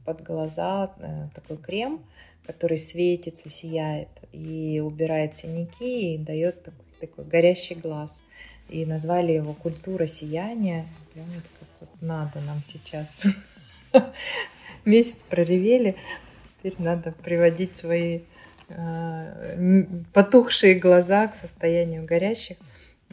[0.05, 2.01] под глаза, э, такой крем,
[2.45, 8.23] который светится, сияет и убирает синяки и дает такой, такой горящий глаз.
[8.69, 10.87] И назвали его «Культура сияния».
[11.13, 13.25] Прям вот как вот надо нам сейчас.
[14.85, 15.95] Месяц проревели,
[16.57, 18.21] теперь надо приводить свои
[18.69, 22.57] э, потухшие глаза к состоянию горящих.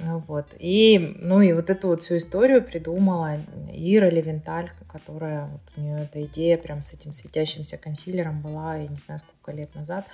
[0.03, 0.46] Вот.
[0.59, 3.38] И, ну и вот эту вот всю историю придумала
[3.72, 8.88] Ира Левенталь, которая, вот у нее эта идея прям с этим светящимся консилером была, я
[8.88, 10.07] не знаю, сколько лет назад.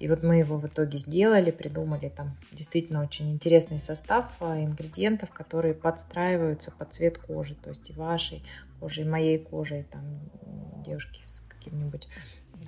[0.00, 5.30] И вот мы его в итоге сделали, придумали там действительно очень интересный состав а, ингредиентов,
[5.30, 8.42] которые подстраиваются под цвет кожи, то есть и вашей
[8.80, 10.02] кожей, и моей кожей, там
[10.84, 12.08] девушки с каким-нибудь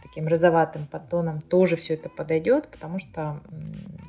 [0.02, 3.40] таким розоватым подтоном тоже все это подойдет, потому что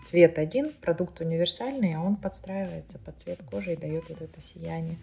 [0.05, 4.97] цвет один, продукт универсальный, а он подстраивается под цвет кожи и дает вот это сияние.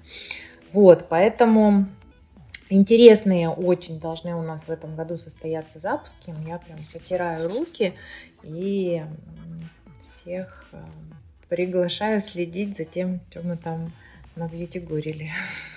[0.73, 1.87] Вот, поэтому
[2.71, 6.35] интересные очень должны у нас в этом году состояться запуски.
[6.47, 7.95] Я прям потираю руки
[8.43, 9.03] и
[10.01, 10.83] всех э,
[11.49, 13.93] приглашаю следить за тем, что мы там
[14.37, 15.27] на бьюти горели.
[15.27, 15.74] Э,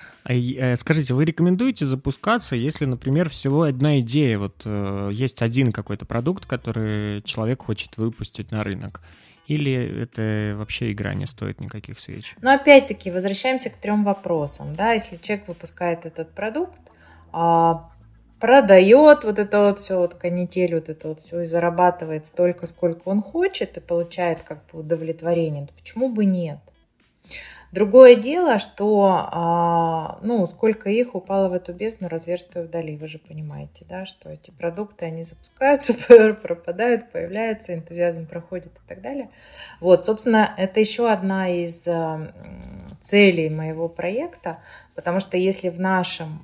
[0.76, 6.46] скажите, вы рекомендуете запускаться, если, например, всего одна идея, вот э, есть один какой-то продукт,
[6.46, 9.02] который человек хочет выпустить на рынок?
[9.48, 12.36] Или это вообще игра не стоит никаких свеч?
[12.42, 14.74] Но опять-таки возвращаемся к трем вопросам.
[14.74, 14.92] Да?
[14.92, 16.82] Если человек выпускает этот продукт,
[17.32, 17.90] а,
[18.42, 23.08] продает вот это вот все, вот канитель, вот это вот все, и зарабатывает столько, сколько
[23.08, 26.60] он хочет, и получает как бы удовлетворение, то почему бы нет?
[27.72, 33.20] Другое дело, что, а, ну, сколько их упало в эту бездну, разверстую вдали, вы же
[33.20, 35.94] понимаете, да, что эти продукты, они запускаются,
[36.42, 39.30] пропадают, появляются, энтузиазм проходит и так далее.
[39.82, 42.32] Вот, собственно, это еще одна из а,
[43.02, 44.60] целей моего проекта,
[44.96, 46.40] потому что если в нашем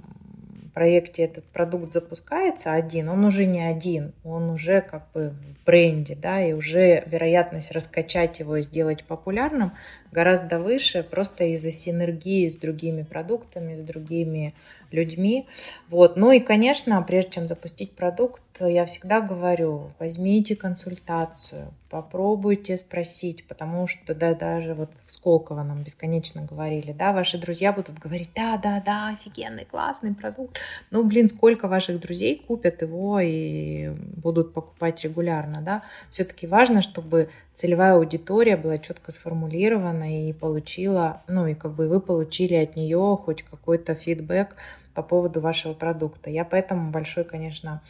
[0.73, 6.15] проекте этот продукт запускается один, он уже не один, он уже как бы в бренде,
[6.15, 9.73] да, и уже вероятность раскачать его и сделать популярным
[10.13, 14.53] гораздо выше, просто из-за синергии с другими продуктами, с другими
[14.91, 15.47] людьми.
[15.89, 16.15] Вот.
[16.15, 23.87] Ну и, конечно, прежде чем запустить продукт, я всегда говорю, возьмите консультацию, попробуйте спросить, потому
[23.87, 28.57] что да, даже вот в Сколково нам бесконечно говорили, да, ваши друзья будут говорить, да,
[28.57, 30.59] да, да, офигенный, классный продукт.
[30.91, 35.83] Ну, блин, сколько ваших друзей купят его и будут покупать регулярно, да.
[36.11, 41.99] Все-таки важно, чтобы целевая аудитория была четко сформулирована и получила, ну и как бы вы
[41.99, 44.55] получили от нее хоть какой-то фидбэк
[44.93, 46.29] по поводу вашего продукта.
[46.29, 47.81] Я поэтому большой, конечно,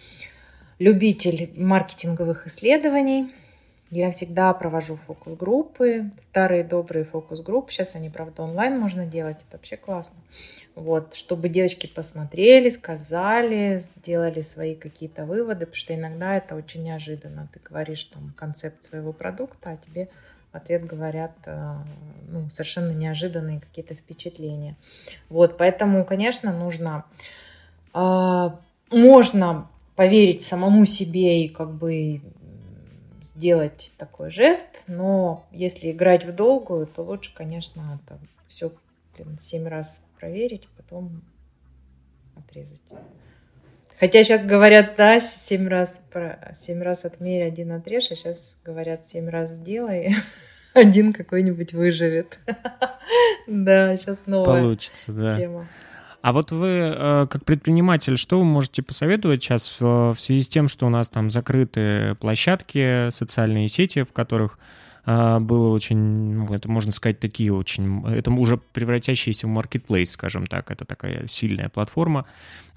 [0.80, 3.32] любитель маркетинговых исследований.
[3.96, 7.72] Я всегда провожу фокус-группы, старые добрые фокус-группы.
[7.72, 10.18] Сейчас они, правда, онлайн можно делать, это вообще классно.
[10.74, 17.48] Вот, чтобы девочки посмотрели, сказали, сделали свои какие-то выводы, потому что иногда это очень неожиданно.
[17.54, 20.10] Ты говоришь там концепт своего продукта, а тебе
[20.52, 21.76] в ответ говорят э,
[22.30, 24.76] ну, совершенно неожиданные какие-то впечатления.
[25.30, 27.06] Вот, поэтому, конечно, нужно,
[27.94, 28.50] э,
[28.90, 32.22] можно поверить самому себе и как бы
[33.36, 38.72] сделать такой жест, но если играть в долгую, то лучше, конечно, это все
[39.18, 41.22] блин, семь раз проверить, потом
[42.36, 42.82] отрезать.
[44.00, 46.02] Хотя сейчас говорят, да, семь раз,
[46.56, 50.16] семь раз отмерь, один отрежь, а сейчас говорят, семь раз сделай,
[50.74, 52.38] один какой-нибудь выживет.
[53.46, 55.38] Да, сейчас новая Получится, да.
[55.38, 55.68] тема.
[56.24, 60.70] А вот вы, э, как предприниматель, что вы можете посоветовать сейчас в связи с тем,
[60.70, 64.58] что у нас там закрыты площадки, социальные сети, в которых
[65.06, 70.48] э, было очень, ну, это можно сказать, такие очень, это уже превратящиеся в маркетплейс, скажем
[70.48, 72.24] так, это такая сильная платформа.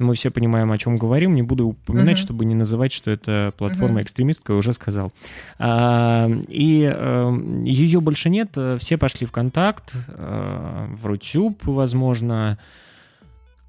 [0.01, 2.23] Мы все понимаем, о чем говорим, не буду упоминать, uh-huh.
[2.23, 4.03] чтобы не называть, что это платформа uh-huh.
[4.03, 5.13] экстремистская, уже сказал.
[5.61, 12.59] А, и а, э, ее больше нет, все пошли в контакт, а, в Рутюб, возможно,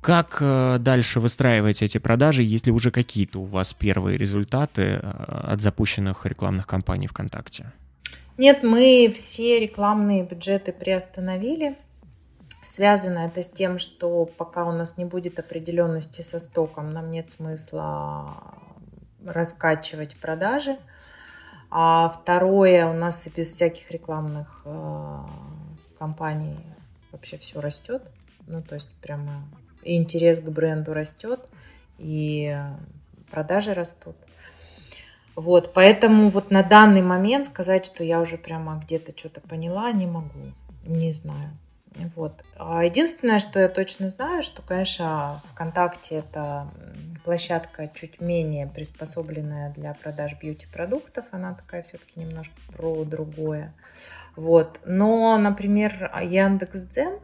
[0.07, 5.59] как э, дальше выстраивать эти продажи, если уже какие-то у вас первые результаты э, от
[5.59, 7.73] запущенных рекламных кампаний ВКонтакте?
[8.37, 11.75] Нет, мы все рекламные бюджеты приостановили.
[12.63, 17.29] Связано это с тем, что пока у нас не будет определенности со стоком, нам нет
[17.29, 18.37] смысла
[19.25, 20.77] раскачивать продажи.
[21.69, 25.17] А второе, у нас и без всяких рекламных э,
[25.99, 26.57] кампаний
[27.11, 28.03] вообще все растет.
[28.47, 29.43] Ну, то есть прямо
[29.87, 31.39] и интерес к бренду растет,
[31.97, 32.55] и
[33.31, 34.15] продажи растут.
[35.35, 40.07] Вот, поэтому вот на данный момент сказать, что я уже прямо где-то что-то поняла, не
[40.07, 40.51] могу,
[40.83, 41.51] не знаю.
[42.15, 42.43] Вот.
[42.57, 46.67] А единственное, что я точно знаю, что, конечно, ВКонтакте это
[47.23, 51.25] площадка чуть менее приспособленная для продаж бьюти-продуктов.
[51.31, 53.73] Она такая все-таки немножко про другое.
[54.35, 54.79] Вот.
[54.85, 57.19] Но, например, Яндекс.Дзен,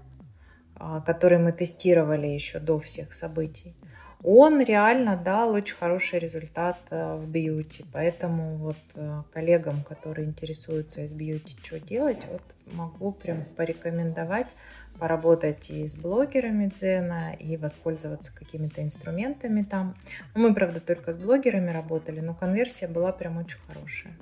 [1.06, 3.76] который мы тестировали еще до всех событий,
[4.24, 7.86] он реально дал очень хороший результат э, в бьюти.
[7.92, 14.56] Поэтому вот э, коллегам, которые интересуются из бьюти, что делать, вот могу прям порекомендовать
[14.98, 19.98] поработать и с блогерами Дзена, и воспользоваться какими-то инструментами там.
[20.36, 24.14] Мы, правда, только с блогерами работали, но конверсия была прям очень хорошая.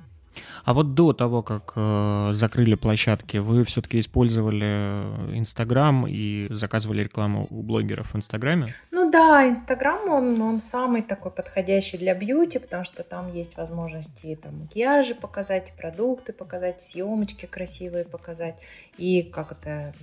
[0.63, 5.01] А вот до того, как э, закрыли площадки, вы все-таки использовали
[5.37, 8.73] Инстаграм и заказывали рекламу у блогеров в Инстаграме?
[8.91, 14.39] Ну да, Инстаграм, он, он самый такой подходящий для бьюти, потому что там есть возможности
[14.41, 18.55] там макияжи показать, продукты показать, съемочки красивые показать.
[18.97, 19.93] И как это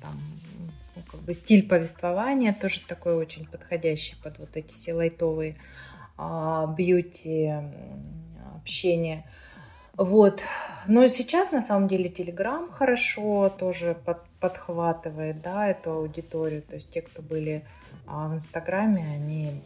[0.00, 0.12] там
[0.94, 5.56] ну, как бы стиль повествования тоже такой очень подходящий под вот эти все лайтовые
[6.18, 7.52] а, бьюти
[8.54, 9.24] общения.
[9.96, 10.42] Вот.
[10.86, 16.62] Но сейчас, на самом деле, Телеграм хорошо тоже под, подхватывает, да, эту аудиторию.
[16.62, 17.64] То есть те, кто были
[18.06, 19.62] а, в Инстаграме, они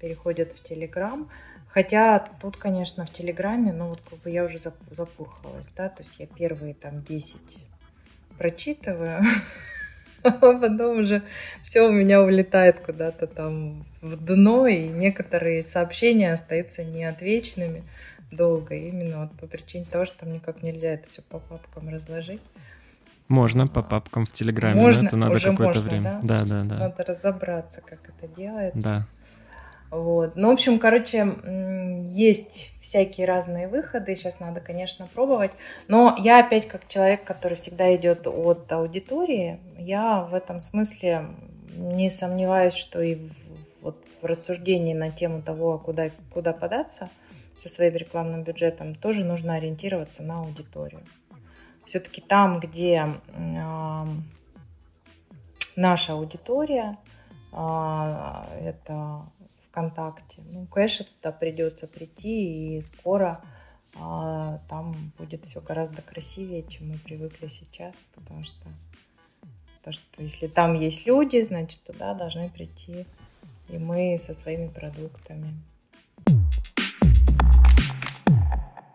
[0.00, 1.30] переходят в Телеграм.
[1.68, 6.20] Хотя тут, конечно, в Телеграме, ну вот как бы я уже запурхалась, да, то есть
[6.20, 7.64] я первые там 10
[8.38, 9.22] прочитываю,
[10.22, 11.22] а потом уже
[11.64, 17.82] все у меня улетает куда-то там в дно, и некоторые сообщения остаются неотвеченными
[18.36, 22.42] долго, именно вот по причине того, что там никак нельзя это все по папкам разложить.
[23.28, 26.20] Можно по папкам в Телеграме, можно, но это надо какое-то время.
[26.22, 26.44] Да?
[26.44, 26.78] да, да, да.
[26.78, 28.82] Надо разобраться, как это делается.
[28.82, 29.06] Да.
[29.90, 30.34] Вот.
[30.34, 31.28] Ну, в общем, короче,
[32.10, 34.14] есть всякие разные выходы.
[34.16, 35.52] Сейчас надо, конечно, пробовать.
[35.88, 41.26] Но я опять как человек, который всегда идет от аудитории, я в этом смысле
[41.76, 43.30] не сомневаюсь, что и в,
[43.82, 47.08] вот в рассуждении на тему того, куда, куда податься
[47.56, 51.02] со своим рекламным бюджетом, тоже нужно ориентироваться на аудиторию.
[51.84, 54.06] Все-таки там, где э,
[55.76, 56.98] наша аудитория,
[57.52, 59.26] э, это
[59.68, 63.42] ВКонтакте, ну, конечно, туда придется прийти, и скоро
[63.94, 68.66] э, там будет все гораздо красивее, чем мы привыкли сейчас, потому что,
[69.78, 73.06] потому что если там есть люди, значит, туда должны прийти
[73.68, 75.54] и мы со своими продуктами.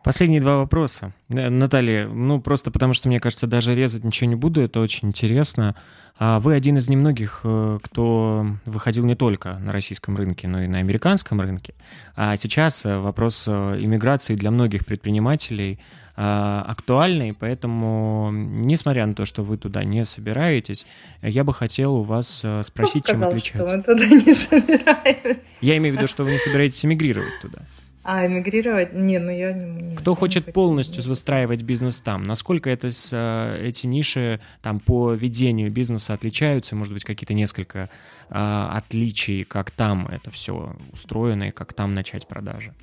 [0.10, 1.14] Последние два вопроса.
[1.30, 5.10] Э, Наталья, ну просто потому что, мне кажется, даже резать ничего не буду, это очень
[5.10, 5.76] интересно.
[6.18, 10.68] А вы один из немногих, э, кто выходил не только на российском рынке, но и
[10.68, 11.76] на американском рынке.
[12.16, 15.80] А сейчас э, вопрос иммиграции для многих предпринимателей
[16.16, 20.86] актуальный, поэтому, несмотря на то, что вы туда не собираетесь,
[21.22, 23.68] я бы хотел у вас спросить, Кто сказал, чем отличается.
[23.68, 25.40] что мы туда не собираемся?
[25.62, 27.62] Я имею в виду, что вы не собираетесь эмигрировать туда.
[28.04, 28.94] А, эмигрировать?
[28.94, 29.96] Не, ну я не...
[29.96, 32.24] Кто хочет не полностью выстраивать бизнес там?
[32.24, 36.76] Насколько это с, э, эти ниши там по ведению бизнеса отличаются?
[36.76, 37.90] Может быть, какие-то несколько
[38.30, 42.74] э, отличий, как там это все устроено и как там начать продажи?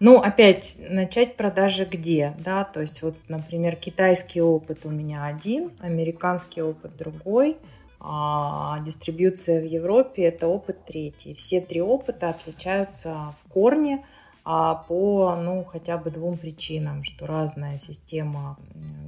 [0.00, 5.70] Ну, опять, начать продажи где, да, то есть вот, например, китайский опыт у меня один,
[5.80, 7.56] американский опыт другой,
[8.00, 11.34] а дистрибьюция в Европе– это опыт третий.
[11.34, 14.04] Все три опыта отличаются в корне–
[14.50, 18.56] а по, ну, хотя бы двум причинам, что разная система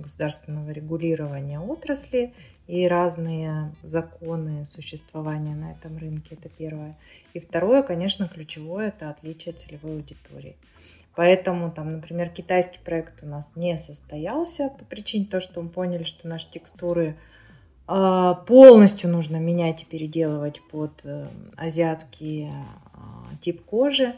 [0.02, 2.34] государственного регулирования отрасли
[2.66, 6.98] и разные законы существования на этом рынке, это первое.
[7.32, 10.58] И второе, конечно, ключевое, это отличие целевой аудитории.
[11.16, 16.02] Поэтому, там, например, китайский проект у нас не состоялся по причине того, что мы поняли,
[16.02, 17.16] что наши текстуры
[17.86, 22.50] а, полностью нужно менять и переделывать под э, азиатский
[22.92, 24.14] а, тип кожи.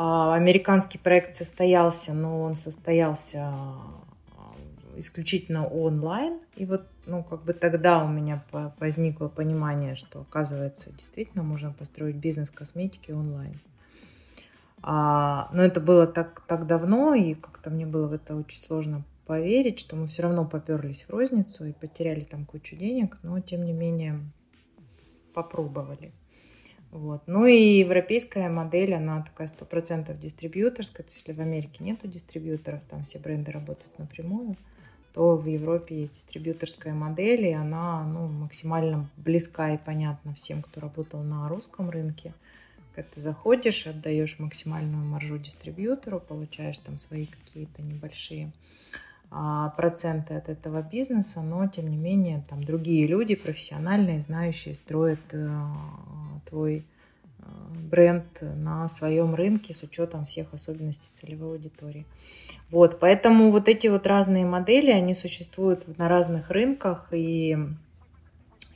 [0.00, 4.54] А, американский проект состоялся, но он состоялся а,
[4.96, 6.38] исключительно онлайн.
[6.54, 8.44] И вот, ну, как бы тогда у меня
[8.78, 13.58] возникло понимание, что, оказывается, действительно можно построить бизнес косметики онлайн.
[14.82, 19.02] А, но это было так, так давно, и как-то мне было в это очень сложно
[19.26, 23.64] поверить, что мы все равно поперлись в розницу и потеряли там кучу денег, но тем
[23.64, 24.20] не менее
[25.34, 26.12] попробовали.
[26.90, 27.22] Вот.
[27.26, 31.04] Ну и европейская модель, она такая сто процентов дистрибьюторская.
[31.04, 34.56] То есть если в Америке нету дистрибьюторов, там все бренды работают напрямую,
[35.12, 41.22] то в Европе дистрибьюторская модель, и она ну, максимально близка и понятна всем, кто работал
[41.22, 42.32] на русском рынке.
[42.94, 48.50] Когда ты заходишь, отдаешь максимальную маржу дистрибьютору, получаешь там свои какие-то небольшие
[49.30, 55.60] проценты от этого бизнеса, но тем не менее там другие люди, профессиональные, знающие, строят э,
[56.48, 57.42] твой э,
[57.90, 62.06] бренд на своем рынке с учетом всех особенностей целевой аудитории.
[62.70, 67.56] Вот, поэтому вот эти вот разные модели, они существуют на разных рынках, и,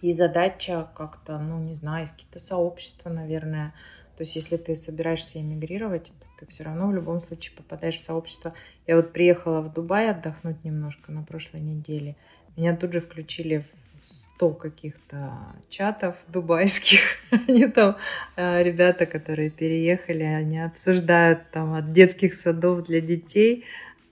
[0.03, 3.72] и задача как-то, ну, не знаю, из какие-то сообщества, наверное,
[4.16, 8.04] то есть если ты собираешься эмигрировать, то ты все равно в любом случае попадаешь в
[8.04, 8.52] сообщество.
[8.86, 12.16] Я вот приехала в Дубай отдохнуть немножко на прошлой неделе.
[12.56, 14.04] Меня тут же включили в
[14.36, 15.32] 100 каких-то
[15.68, 17.00] чатов дубайских.
[17.48, 17.96] Они там,
[18.36, 23.64] э, ребята, которые переехали, они обсуждают там от детских садов для детей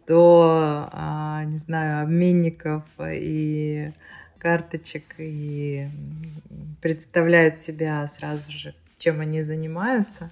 [0.07, 3.92] до, а, не знаю, обменников и
[4.38, 5.88] карточек и
[6.80, 10.30] представляют себя сразу же чем они занимаются.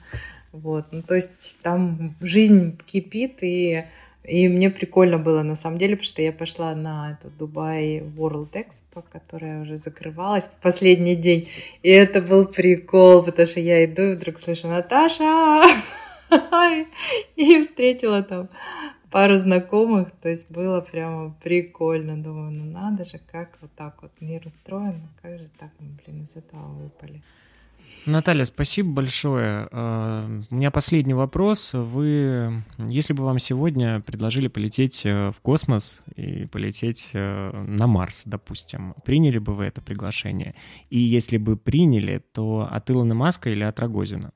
[0.53, 0.87] Вот.
[0.93, 3.85] Ну, то есть там жизнь кипит, и,
[4.23, 8.53] и мне прикольно было на самом деле, потому что я пошла на эту Дубай World
[8.53, 11.49] Expo, которая уже закрывалась в последний день.
[11.83, 15.63] И это был прикол, потому что я иду и вдруг слышу «Наташа!»
[17.37, 18.51] И встретила там
[19.11, 22.23] пару знакомых, то есть было прямо прикольно.
[22.23, 26.25] Думаю, ну надо же, как вот так вот мир устроен, как же так мы, блин,
[26.25, 27.23] из этого выпали.
[28.09, 29.69] Наталья, спасибо большое.
[29.71, 31.73] Э, у меня последний вопрос.
[31.75, 38.23] Вы, если бы вам сегодня предложили полететь э, в космос и полететь э, на Марс,
[38.25, 40.55] допустим, приняли бы вы это приглашение?
[40.89, 44.33] И если бы приняли, то от Илона Маска или от Рогозина?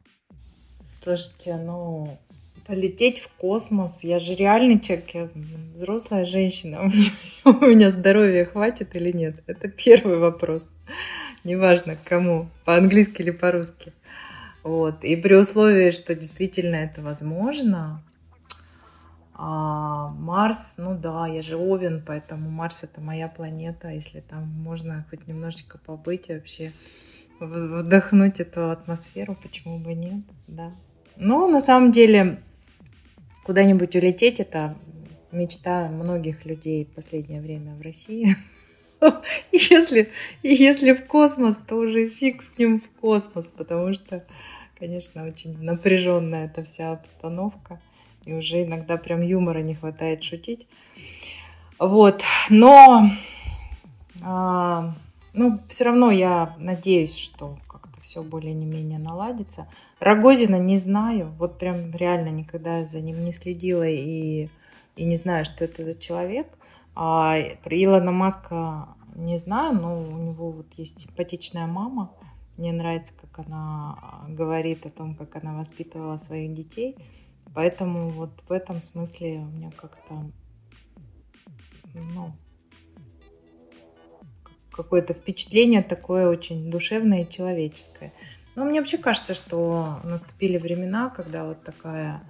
[0.86, 2.18] Слушайте, ну,
[2.66, 4.04] полететь в космос.
[4.04, 5.30] Я же реальный человек, я
[5.72, 6.90] взрослая женщина.
[7.44, 9.42] У меня здоровья хватит или нет?
[9.46, 10.68] Это первый вопрос
[11.44, 13.92] неважно кому, по-английски или по-русски.
[14.62, 15.04] Вот.
[15.04, 18.02] И при условии, что действительно это возможно,
[19.34, 23.88] а Марс, ну да, я же Овен, поэтому Марс это моя планета.
[23.88, 26.72] Если там можно хоть немножечко побыть и вообще
[27.40, 30.70] вдохнуть эту атмосферу, почему бы нет, да.
[31.16, 32.38] Но на самом деле
[33.44, 34.76] куда-нибудь улететь это
[35.32, 38.36] мечта многих людей в последнее время в России.
[39.52, 40.10] если,
[40.42, 44.24] если в космос, то уже фиг с ним в космос, потому что,
[44.78, 47.80] конечно, очень напряженная эта вся обстановка.
[48.24, 50.68] И уже иногда прям юмора не хватает шутить.
[51.78, 53.10] Вот, но
[54.22, 54.94] а,
[55.32, 59.66] ну, все равно я надеюсь, что как-то все более не менее наладится.
[59.98, 64.48] Рогозина не знаю, вот прям реально никогда за ним не следила и,
[64.94, 66.46] и не знаю, что это за человек.
[66.94, 72.12] А про Илона Маска не знаю, но у него вот есть симпатичная мама.
[72.56, 76.96] Мне нравится, как она а, говорит о том, как она воспитывала своих детей.
[77.54, 80.30] Поэтому вот в этом смысле у меня как-то,
[81.94, 82.32] ну,
[84.70, 88.12] какое-то впечатление такое очень душевное и человеческое.
[88.54, 92.22] Но мне вообще кажется, что наступили времена, когда вот такая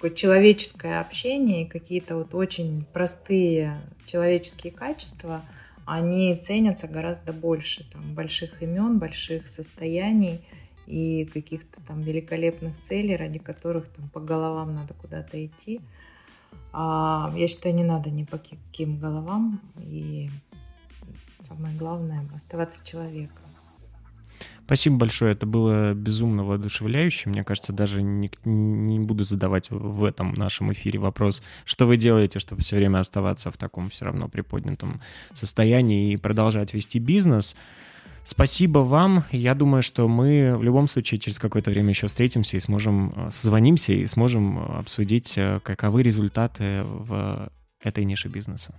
[0.00, 5.44] такое человеческое общение и какие-то вот очень простые человеческие качества,
[5.84, 10.40] они ценятся гораздо больше там, больших имен, больших состояний
[10.86, 15.82] и каких-то там великолепных целей, ради которых там по головам надо куда-то идти.
[16.72, 19.60] А я считаю, не надо ни по каким головам.
[19.82, 20.30] И
[21.40, 23.49] самое главное– оставаться человеком.
[24.70, 27.28] Спасибо большое, это было безумно воодушевляюще.
[27.28, 32.38] Мне кажется, даже не, не буду задавать в этом нашем эфире вопрос, что вы делаете,
[32.38, 35.00] чтобы все время оставаться в таком все равно приподнятом
[35.34, 37.56] состоянии и продолжать вести бизнес.
[38.22, 39.24] Спасибо вам.
[39.32, 43.30] Я думаю, что мы в любом случае через какое-то время еще встретимся и сможем, э,
[43.32, 47.50] созвонимся и сможем обсудить, э, каковы результаты в
[47.82, 48.72] этой нише бизнеса.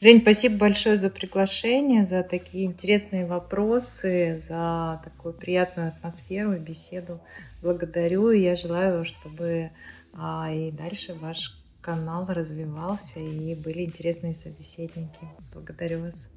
[0.00, 7.20] Жень, спасибо большое за приглашение, за такие интересные вопросы, за такую приятную атмосферу и беседу.
[7.62, 9.70] Благодарю, и я желаю, чтобы
[10.12, 15.26] а, и дальше ваш канал развивался и были интересные собеседники.
[15.52, 16.28] Благодарю вас.